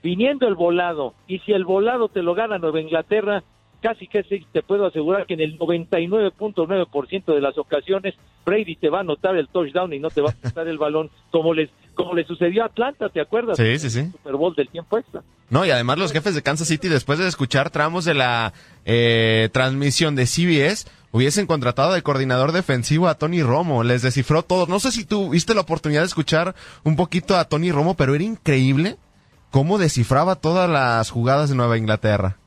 viniendo 0.03 0.47
el 0.47 0.55
volado, 0.55 1.13
y 1.27 1.39
si 1.39 1.51
el 1.53 1.65
volado 1.65 2.09
te 2.09 2.23
lo 2.23 2.33
gana 2.33 2.57
Nueva 2.57 2.81
Inglaterra, 2.81 3.43
casi 3.81 4.07
que 4.07 4.23
te 4.51 4.61
puedo 4.61 4.85
asegurar 4.85 5.25
que 5.25 5.33
en 5.33 5.41
el 5.41 5.57
99.9% 5.57 7.33
de 7.33 7.41
las 7.41 7.57
ocasiones 7.57 8.15
Brady 8.45 8.75
te 8.75 8.89
va 8.89 8.99
a 8.99 9.01
anotar 9.01 9.35
el 9.35 9.47
touchdown 9.47 9.93
y 9.93 9.99
no 9.99 10.09
te 10.09 10.21
va 10.21 10.29
a 10.29 10.33
quitar 10.33 10.67
el 10.67 10.77
balón 10.77 11.09
como 11.31 11.53
les 11.53 11.69
como 11.95 12.13
le 12.13 12.25
sucedió 12.25 12.63
a 12.63 12.67
Atlanta, 12.67 13.09
¿te 13.09 13.19
acuerdas? 13.19 13.57
Sí, 13.57 13.77
sí, 13.77 13.89
sí. 13.89 14.09
Super 14.11 14.35
Bowl 14.35 14.55
del 14.55 14.69
tiempo 14.69 14.97
extra. 14.97 15.23
No, 15.49 15.65
y 15.65 15.71
además 15.71 15.97
los 15.97 16.13
jefes 16.13 16.33
de 16.33 16.41
Kansas 16.41 16.67
City, 16.67 16.87
después 16.87 17.19
de 17.19 17.27
escuchar 17.27 17.69
tramos 17.69 18.05
de 18.05 18.13
la 18.13 18.53
eh, 18.85 19.49
transmisión 19.51 20.15
de 20.15 20.25
CBS, 20.25 20.89
hubiesen 21.11 21.47
contratado 21.47 21.93
de 21.93 22.01
coordinador 22.01 22.53
defensivo 22.53 23.09
a 23.09 23.15
Tony 23.15 23.43
Romo, 23.43 23.83
les 23.83 24.01
descifró 24.01 24.43
todo. 24.43 24.67
No 24.67 24.79
sé 24.79 24.91
si 24.91 25.03
tú 25.03 25.31
viste 25.31 25.53
la 25.53 25.61
oportunidad 25.61 26.01
de 26.01 26.07
escuchar 26.07 26.55
un 26.83 26.95
poquito 26.95 27.35
a 27.35 27.45
Tony 27.45 27.71
Romo, 27.71 27.95
pero 27.95 28.15
era 28.15 28.23
increíble 28.23 28.97
cómo 29.49 29.77
descifraba 29.77 30.35
todas 30.35 30.69
las 30.69 31.09
jugadas 31.09 31.49
de 31.49 31.55
Nueva 31.55 31.77
Inglaterra. 31.77 32.37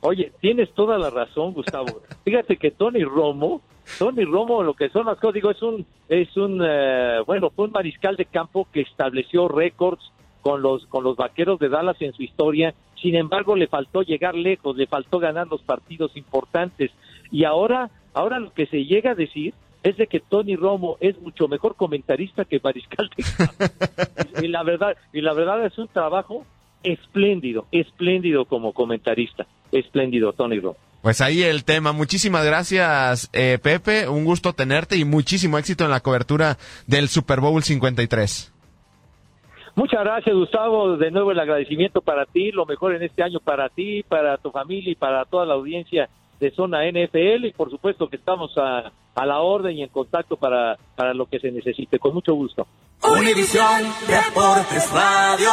Oye, 0.00 0.32
tienes 0.40 0.72
toda 0.74 0.96
la 0.98 1.10
razón, 1.10 1.52
Gustavo. 1.52 2.02
Fíjate 2.24 2.56
que 2.56 2.70
Tony 2.70 3.02
Romo, 3.02 3.62
Tony 3.98 4.24
Romo, 4.24 4.62
lo 4.62 4.74
que 4.74 4.90
son 4.90 5.06
las 5.06 5.18
cosas, 5.18 5.34
digo, 5.34 5.50
es 5.50 5.62
un, 5.62 5.84
es 6.08 6.36
un, 6.36 6.60
eh, 6.64 7.20
bueno, 7.26 7.50
fue 7.50 7.66
un 7.66 7.72
mariscal 7.72 8.16
de 8.16 8.26
campo 8.26 8.68
que 8.72 8.82
estableció 8.82 9.48
récords 9.48 10.12
con 10.40 10.62
los, 10.62 10.86
con 10.86 11.02
los 11.02 11.16
vaqueros 11.16 11.58
de 11.58 11.68
Dallas 11.68 12.00
en 12.00 12.12
su 12.12 12.22
historia. 12.22 12.74
Sin 13.02 13.16
embargo, 13.16 13.56
le 13.56 13.66
faltó 13.66 14.02
llegar 14.02 14.34
lejos, 14.34 14.76
le 14.76 14.86
faltó 14.86 15.18
ganar 15.18 15.48
los 15.48 15.62
partidos 15.62 16.16
importantes. 16.16 16.92
Y 17.32 17.44
ahora, 17.44 17.90
ahora 18.14 18.38
lo 18.38 18.52
que 18.52 18.66
se 18.66 18.84
llega 18.84 19.12
a 19.12 19.16
decir 19.16 19.54
es 19.82 19.96
de 19.96 20.06
que 20.06 20.20
Tony 20.20 20.56
Romo 20.56 20.96
es 21.00 21.20
mucho 21.20 21.48
mejor 21.48 21.74
comentarista 21.74 22.44
que 22.44 22.60
mariscal 22.62 23.10
de 23.16 23.24
campo. 23.24 24.42
y 24.42 24.48
la 24.48 24.62
verdad, 24.62 24.96
y 25.12 25.20
la 25.20 25.32
verdad 25.32 25.64
es 25.64 25.76
un 25.78 25.88
trabajo 25.88 26.44
espléndido, 26.82 27.66
espléndido 27.72 28.44
como 28.44 28.72
comentarista, 28.72 29.46
espléndido 29.72 30.32
Tony 30.32 30.60
Romo. 30.60 30.76
Pues 31.02 31.20
ahí 31.20 31.42
el 31.42 31.64
tema. 31.64 31.92
Muchísimas 31.92 32.44
gracias, 32.44 33.30
eh, 33.32 33.58
Pepe. 33.62 34.08
Un 34.08 34.24
gusto 34.24 34.52
tenerte 34.52 34.96
y 34.96 35.04
muchísimo 35.04 35.58
éxito 35.58 35.84
en 35.84 35.90
la 35.90 36.00
cobertura 36.00 36.58
del 36.86 37.08
Super 37.08 37.40
Bowl 37.40 37.62
53. 37.62 38.52
Muchas 39.76 40.00
gracias, 40.00 40.34
Gustavo. 40.34 40.96
De 40.96 41.12
nuevo 41.12 41.30
el 41.30 41.38
agradecimiento 41.38 42.00
para 42.00 42.26
ti, 42.26 42.50
lo 42.50 42.66
mejor 42.66 42.96
en 42.96 43.02
este 43.04 43.22
año 43.22 43.38
para 43.38 43.68
ti, 43.68 44.02
para 44.02 44.36
tu 44.36 44.50
familia 44.50 44.90
y 44.90 44.96
para 44.96 45.24
toda 45.24 45.46
la 45.46 45.54
audiencia 45.54 46.08
de 46.40 46.50
Zona 46.50 46.84
NFL. 46.90 47.44
Y 47.44 47.52
por 47.52 47.70
supuesto 47.70 48.08
que 48.08 48.16
estamos 48.16 48.50
a, 48.58 48.90
a 49.14 49.26
la 49.26 49.38
orden 49.38 49.78
y 49.78 49.82
en 49.84 49.88
contacto 49.88 50.36
para, 50.36 50.76
para 50.96 51.14
lo 51.14 51.26
que 51.26 51.38
se 51.38 51.52
necesite. 51.52 52.00
Con 52.00 52.12
mucho 52.12 52.34
gusto. 52.34 52.66
Univisión 53.02 53.84
Deportes 54.08 54.90
Radio. 54.92 55.50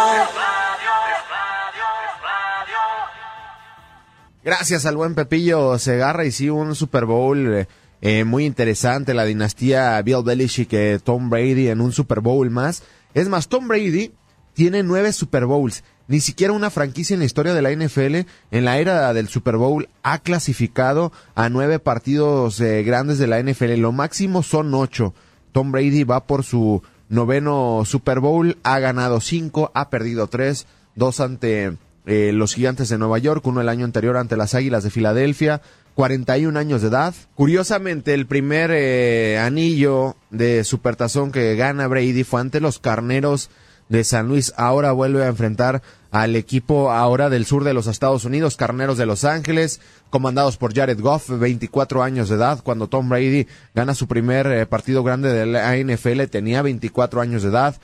Gracias 4.46 4.86
al 4.86 4.96
buen 4.96 5.16
Pepillo 5.16 5.80
Segarra 5.80 6.24
y 6.24 6.32
sí, 6.32 6.52
un 6.52 6.76
Super 6.76 7.06
Bowl 7.06 7.52
eh, 7.52 7.68
eh, 8.02 8.26
muy 8.26 8.46
interesante, 8.46 9.16
la 9.16 9.26
dinastía 9.26 10.00
Bill 10.04 10.22
Belichick 10.24 10.72
y 10.72 11.00
Tom 11.00 11.32
Brady 11.32 11.70
en 11.70 11.82
un 11.82 11.92
Super 11.92 12.20
Bowl 12.20 12.52
más. 12.52 12.84
Es 13.16 13.28
más, 13.28 13.48
Tom 13.48 13.68
Brady 13.68 14.12
tiene 14.54 14.84
nueve 14.84 15.14
Super 15.14 15.48
Bowls. 15.48 15.84
Ni 16.08 16.20
siquiera 16.20 16.54
una 16.54 16.70
franquicia 16.70 17.16
en 17.16 17.22
la 17.22 17.26
historia 17.26 17.56
de 17.56 17.64
la 17.64 17.72
NFL 17.72 18.30
en 18.52 18.66
la 18.66 18.78
era 18.78 19.12
del 19.16 19.30
Super 19.30 19.58
Bowl 19.58 19.90
ha 20.04 20.20
clasificado 20.20 21.12
a 21.34 21.50
nueve 21.50 21.80
partidos 21.80 22.62
eh, 22.62 22.84
grandes 22.84 23.18
de 23.18 23.26
la 23.26 23.42
NFL. 23.42 23.78
Lo 23.78 23.94
máximo 23.94 24.44
son 24.44 24.72
ocho. 24.76 25.16
Tom 25.54 25.72
Brady 25.72 26.04
va 26.04 26.28
por 26.28 26.44
su 26.44 26.84
noveno 27.10 27.82
Super 27.84 28.20
Bowl, 28.20 28.60
ha 28.62 28.78
ganado 28.78 29.22
cinco, 29.22 29.72
ha 29.74 29.90
perdido 29.90 30.28
tres, 30.28 30.68
dos 30.94 31.20
ante 31.20 31.78
eh, 32.06 32.32
los 32.34 32.54
Gigantes 32.54 32.90
de 32.90 32.98
Nueva 32.98 33.18
York, 33.18 33.46
uno 33.48 33.62
el 33.62 33.70
año 33.70 33.86
anterior 33.86 34.18
ante 34.18 34.38
las 34.38 34.54
Águilas 34.54 34.84
de 34.84 34.92
Filadelfia, 34.92 35.62
41 35.96 36.58
años 36.60 36.82
de 36.82 36.90
edad. 36.90 37.14
Curiosamente, 37.36 38.14
el 38.14 38.28
primer 38.28 38.72
eh, 38.74 39.40
anillo 39.40 40.16
de 40.30 40.64
Supertazón 40.64 41.32
que 41.32 41.56
gana 41.56 41.88
Brady 41.88 42.24
fue 42.24 42.42
ante 42.42 42.60
los 42.60 42.80
Carneros 42.80 43.50
de 43.90 44.04
San 44.04 44.28
Luis. 44.28 44.54
Ahora 44.58 44.92
vuelve 44.92 45.24
a 45.24 45.28
enfrentar 45.28 45.82
al 46.12 46.36
equipo 46.36 46.92
ahora 46.92 47.30
del 47.30 47.46
sur 47.46 47.64
de 47.64 47.74
los 47.74 47.88
Estados 47.88 48.24
Unidos, 48.24 48.56
Carneros 48.56 48.98
de 48.98 49.06
Los 49.06 49.26
Ángeles, 49.26 49.82
comandados 50.10 50.58
por 50.58 50.74
Jared 50.74 51.00
Goff, 51.00 51.30
24 51.30 52.04
años 52.04 52.30
de 52.30 52.36
edad, 52.36 52.62
cuando 52.64 52.88
Tom 52.88 53.10
Brady 53.10 53.48
gana 53.74 53.94
su 53.96 54.08
primer 54.08 54.48
eh, 54.48 54.66
partido 54.66 55.04
grande 55.04 55.30
de 55.30 55.46
la 55.46 55.76
NFL, 55.76 56.24
tenía 56.32 56.62
24 56.62 57.20
años 57.20 57.44
de 57.44 57.50
edad 57.50 57.76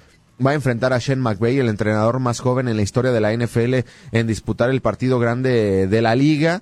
va 0.46 0.52
a 0.52 0.56
enfrentar 0.56 0.94
a 0.94 1.00
Shane 1.00 1.22
McVay, 1.22 1.60
el 1.60 1.70
entrenador 1.70 2.20
más 2.20 2.40
joven 2.40 2.68
en 2.68 2.78
la 2.78 2.84
historia 2.84 3.12
de 3.12 3.22
la 3.22 3.34
NFL, 3.34 3.86
en 4.12 4.28
disputar 4.28 4.70
el 4.70 4.82
partido 4.82 5.20
grande 5.20 5.88
de 5.88 6.02
la 6.02 6.16
liga. 6.16 6.62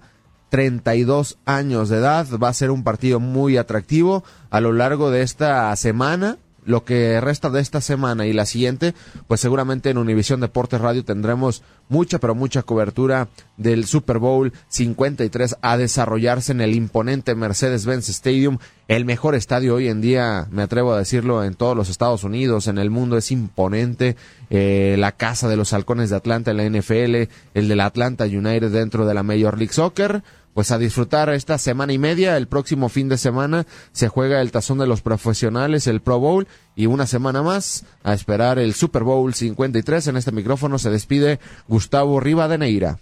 32 0.49 1.37
años 1.45 1.89
de 1.89 1.97
edad, 1.97 2.25
va 2.41 2.49
a 2.49 2.53
ser 2.53 2.71
un 2.71 2.83
partido 2.83 3.19
muy 3.19 3.57
atractivo 3.57 4.23
a 4.49 4.61
lo 4.61 4.73
largo 4.73 5.11
de 5.11 5.21
esta 5.21 5.75
semana 5.75 6.37
lo 6.65 6.83
que 6.83 7.19
resta 7.21 7.49
de 7.49 7.61
esta 7.61 7.81
semana 7.81 8.25
y 8.25 8.33
la 8.33 8.45
siguiente, 8.45 8.93
pues 9.27 9.41
seguramente 9.41 9.89
en 9.89 9.97
Univisión 9.97 10.39
Deportes 10.39 10.81
Radio 10.81 11.03
tendremos 11.03 11.63
mucha, 11.89 12.19
pero 12.19 12.35
mucha 12.35 12.63
cobertura 12.63 13.27
del 13.57 13.85
Super 13.85 14.19
Bowl 14.19 14.53
53 14.69 15.57
a 15.61 15.77
desarrollarse 15.77 16.51
en 16.51 16.61
el 16.61 16.75
imponente 16.75 17.35
Mercedes-Benz 17.35 18.09
Stadium, 18.09 18.59
el 18.87 19.05
mejor 19.05 19.35
estadio 19.35 19.75
hoy 19.75 19.87
en 19.87 20.01
día, 20.01 20.47
me 20.51 20.63
atrevo 20.63 20.93
a 20.93 20.97
decirlo, 20.97 21.43
en 21.43 21.55
todos 21.55 21.75
los 21.75 21.89
Estados 21.89 22.23
Unidos, 22.23 22.67
en 22.67 22.77
el 22.77 22.89
mundo, 22.89 23.17
es 23.17 23.31
imponente, 23.31 24.15
eh, 24.49 24.95
la 24.97 25.11
casa 25.11 25.47
de 25.47 25.57
los 25.57 25.73
halcones 25.73 26.09
de 26.09 26.15
Atlanta 26.15 26.51
en 26.51 26.57
la 26.57 26.65
NFL, 26.65 27.29
el 27.53 27.67
de 27.67 27.75
la 27.75 27.85
Atlanta 27.85 28.25
United 28.25 28.71
dentro 28.71 29.05
de 29.05 29.13
la 29.13 29.23
Major 29.23 29.57
League 29.57 29.73
Soccer, 29.73 30.23
pues 30.53 30.71
a 30.71 30.77
disfrutar 30.77 31.29
esta 31.29 31.57
semana 31.57 31.93
y 31.93 31.97
media. 31.97 32.37
El 32.37 32.47
próximo 32.47 32.89
fin 32.89 33.09
de 33.09 33.17
semana 33.17 33.65
se 33.91 34.07
juega 34.07 34.41
el 34.41 34.51
tazón 34.51 34.77
de 34.79 34.87
los 34.87 35.01
profesionales, 35.01 35.87
el 35.87 36.01
Pro 36.01 36.19
Bowl, 36.19 36.47
y 36.75 36.85
una 36.85 37.07
semana 37.07 37.41
más 37.43 37.85
a 38.03 38.13
esperar 38.13 38.59
el 38.59 38.73
Super 38.73 39.03
Bowl 39.03 39.33
53. 39.33 40.07
En 40.07 40.17
este 40.17 40.31
micrófono 40.31 40.79
se 40.79 40.89
despide 40.89 41.39
Gustavo 41.67 42.19
Rivadeneira. 42.19 42.99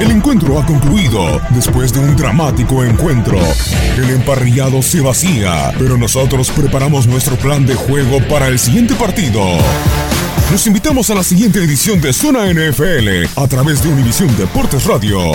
El 0.00 0.10
encuentro 0.12 0.58
ha 0.58 0.64
concluido 0.64 1.40
después 1.50 1.92
de 1.92 2.00
un 2.00 2.16
dramático 2.16 2.82
encuentro. 2.82 3.38
El 3.98 4.08
emparrillado 4.10 4.80
se 4.80 5.02
vacía, 5.02 5.74
pero 5.78 5.98
nosotros 5.98 6.50
preparamos 6.50 7.06
nuestro 7.06 7.36
plan 7.36 7.66
de 7.66 7.74
juego 7.74 8.18
para 8.26 8.48
el 8.48 8.58
siguiente 8.58 8.94
partido. 8.94 9.42
Los 10.50 10.66
invitamos 10.66 11.10
a 11.10 11.14
la 11.14 11.22
siguiente 11.22 11.62
edición 11.62 12.00
de 12.00 12.12
Zona 12.12 12.46
NFL 12.52 13.26
a 13.36 13.46
través 13.46 13.82
de 13.82 13.88
Univisión 13.88 14.36
Deportes 14.36 14.84
Radio. 14.84 15.32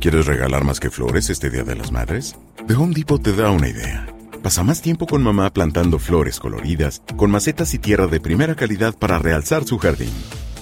¿Quieres 0.00 0.24
regalar 0.24 0.64
más 0.64 0.80
que 0.80 0.88
flores 0.88 1.28
este 1.28 1.50
Día 1.50 1.62
de 1.62 1.76
las 1.76 1.92
Madres? 1.92 2.34
The 2.66 2.74
Home 2.74 2.94
Depot 2.94 3.22
te 3.22 3.34
da 3.34 3.50
una 3.50 3.68
idea. 3.68 4.06
Pasa 4.42 4.62
más 4.62 4.80
tiempo 4.80 5.06
con 5.06 5.22
mamá 5.22 5.52
plantando 5.52 5.98
flores 5.98 6.40
coloridas, 6.40 7.02
con 7.16 7.30
macetas 7.30 7.74
y 7.74 7.78
tierra 7.78 8.06
de 8.06 8.18
primera 8.18 8.54
calidad 8.54 8.94
para 8.96 9.18
realzar 9.18 9.64
su 9.64 9.76
jardín. 9.76 10.12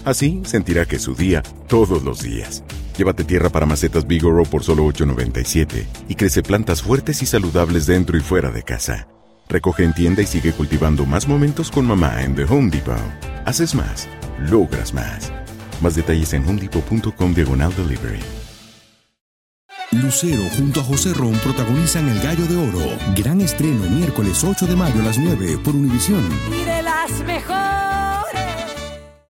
Así 0.05 0.43
sentirá 0.45 0.87
que 0.87 0.97
es 0.97 1.03
su 1.03 1.15
día 1.15 1.43
todos 1.69 2.03
los 2.03 2.23
días. 2.23 2.65
Llévate 2.97 3.23
tierra 3.23 3.51
para 3.51 3.67
macetas 3.67 4.09
Bigoro 4.09 4.43
por 4.43 4.65
solo 4.65 4.85
$8.97 4.87 5.87
y 6.09 6.17
crece 6.17 6.43
plantas 6.43 6.83
fuertes 6.83 7.23
y 7.23 7.27
saludables 7.27 7.87
dentro 7.87 8.19
y 8.19 8.21
fuera 8.21 8.51
de 8.51 8.65
casa. 8.65 9.07
Recoge 9.49 9.85
en 9.85 9.95
tienda 9.95 10.23
y 10.23 10.27
sigue 10.27 10.53
cultivando 10.53 11.07
más 11.07 11.27
momentos 11.27 11.71
con 11.71 11.87
mamá 11.87 12.23
en 12.23 12.35
The 12.35 12.45
Home 12.45 12.71
Depot. 12.71 12.97
Haces 13.47 13.75
más, 13.75 14.09
logras 14.39 14.93
más. 14.93 15.33
Más 15.81 15.95
detalles 15.95 16.33
en 16.35 16.47
homedepot.com 16.47 17.35
diagonal 17.35 17.75
delivery. 17.75 18.21
Lucero 19.91 20.43
junto 20.55 20.81
a 20.81 20.85
José 20.85 21.15
Ron 21.15 21.33
protagonizan 21.39 22.11
El 22.11 22.21
Gallo 22.21 22.47
de 22.47 22.57
Oro. 22.57 22.99
Gran 23.17 23.41
estreno 23.41 23.89
miércoles 23.89 24.45
8 24.45 24.67
de 24.67 24.77
mayo 24.77 25.01
a 25.01 25.05
las 25.05 25.19
9 25.19 25.59
por 25.65 25.75
Univisión. 25.75 26.29
Y 26.53 26.65
de 26.65 26.83
las 26.83 27.11
mejores. 27.25 27.98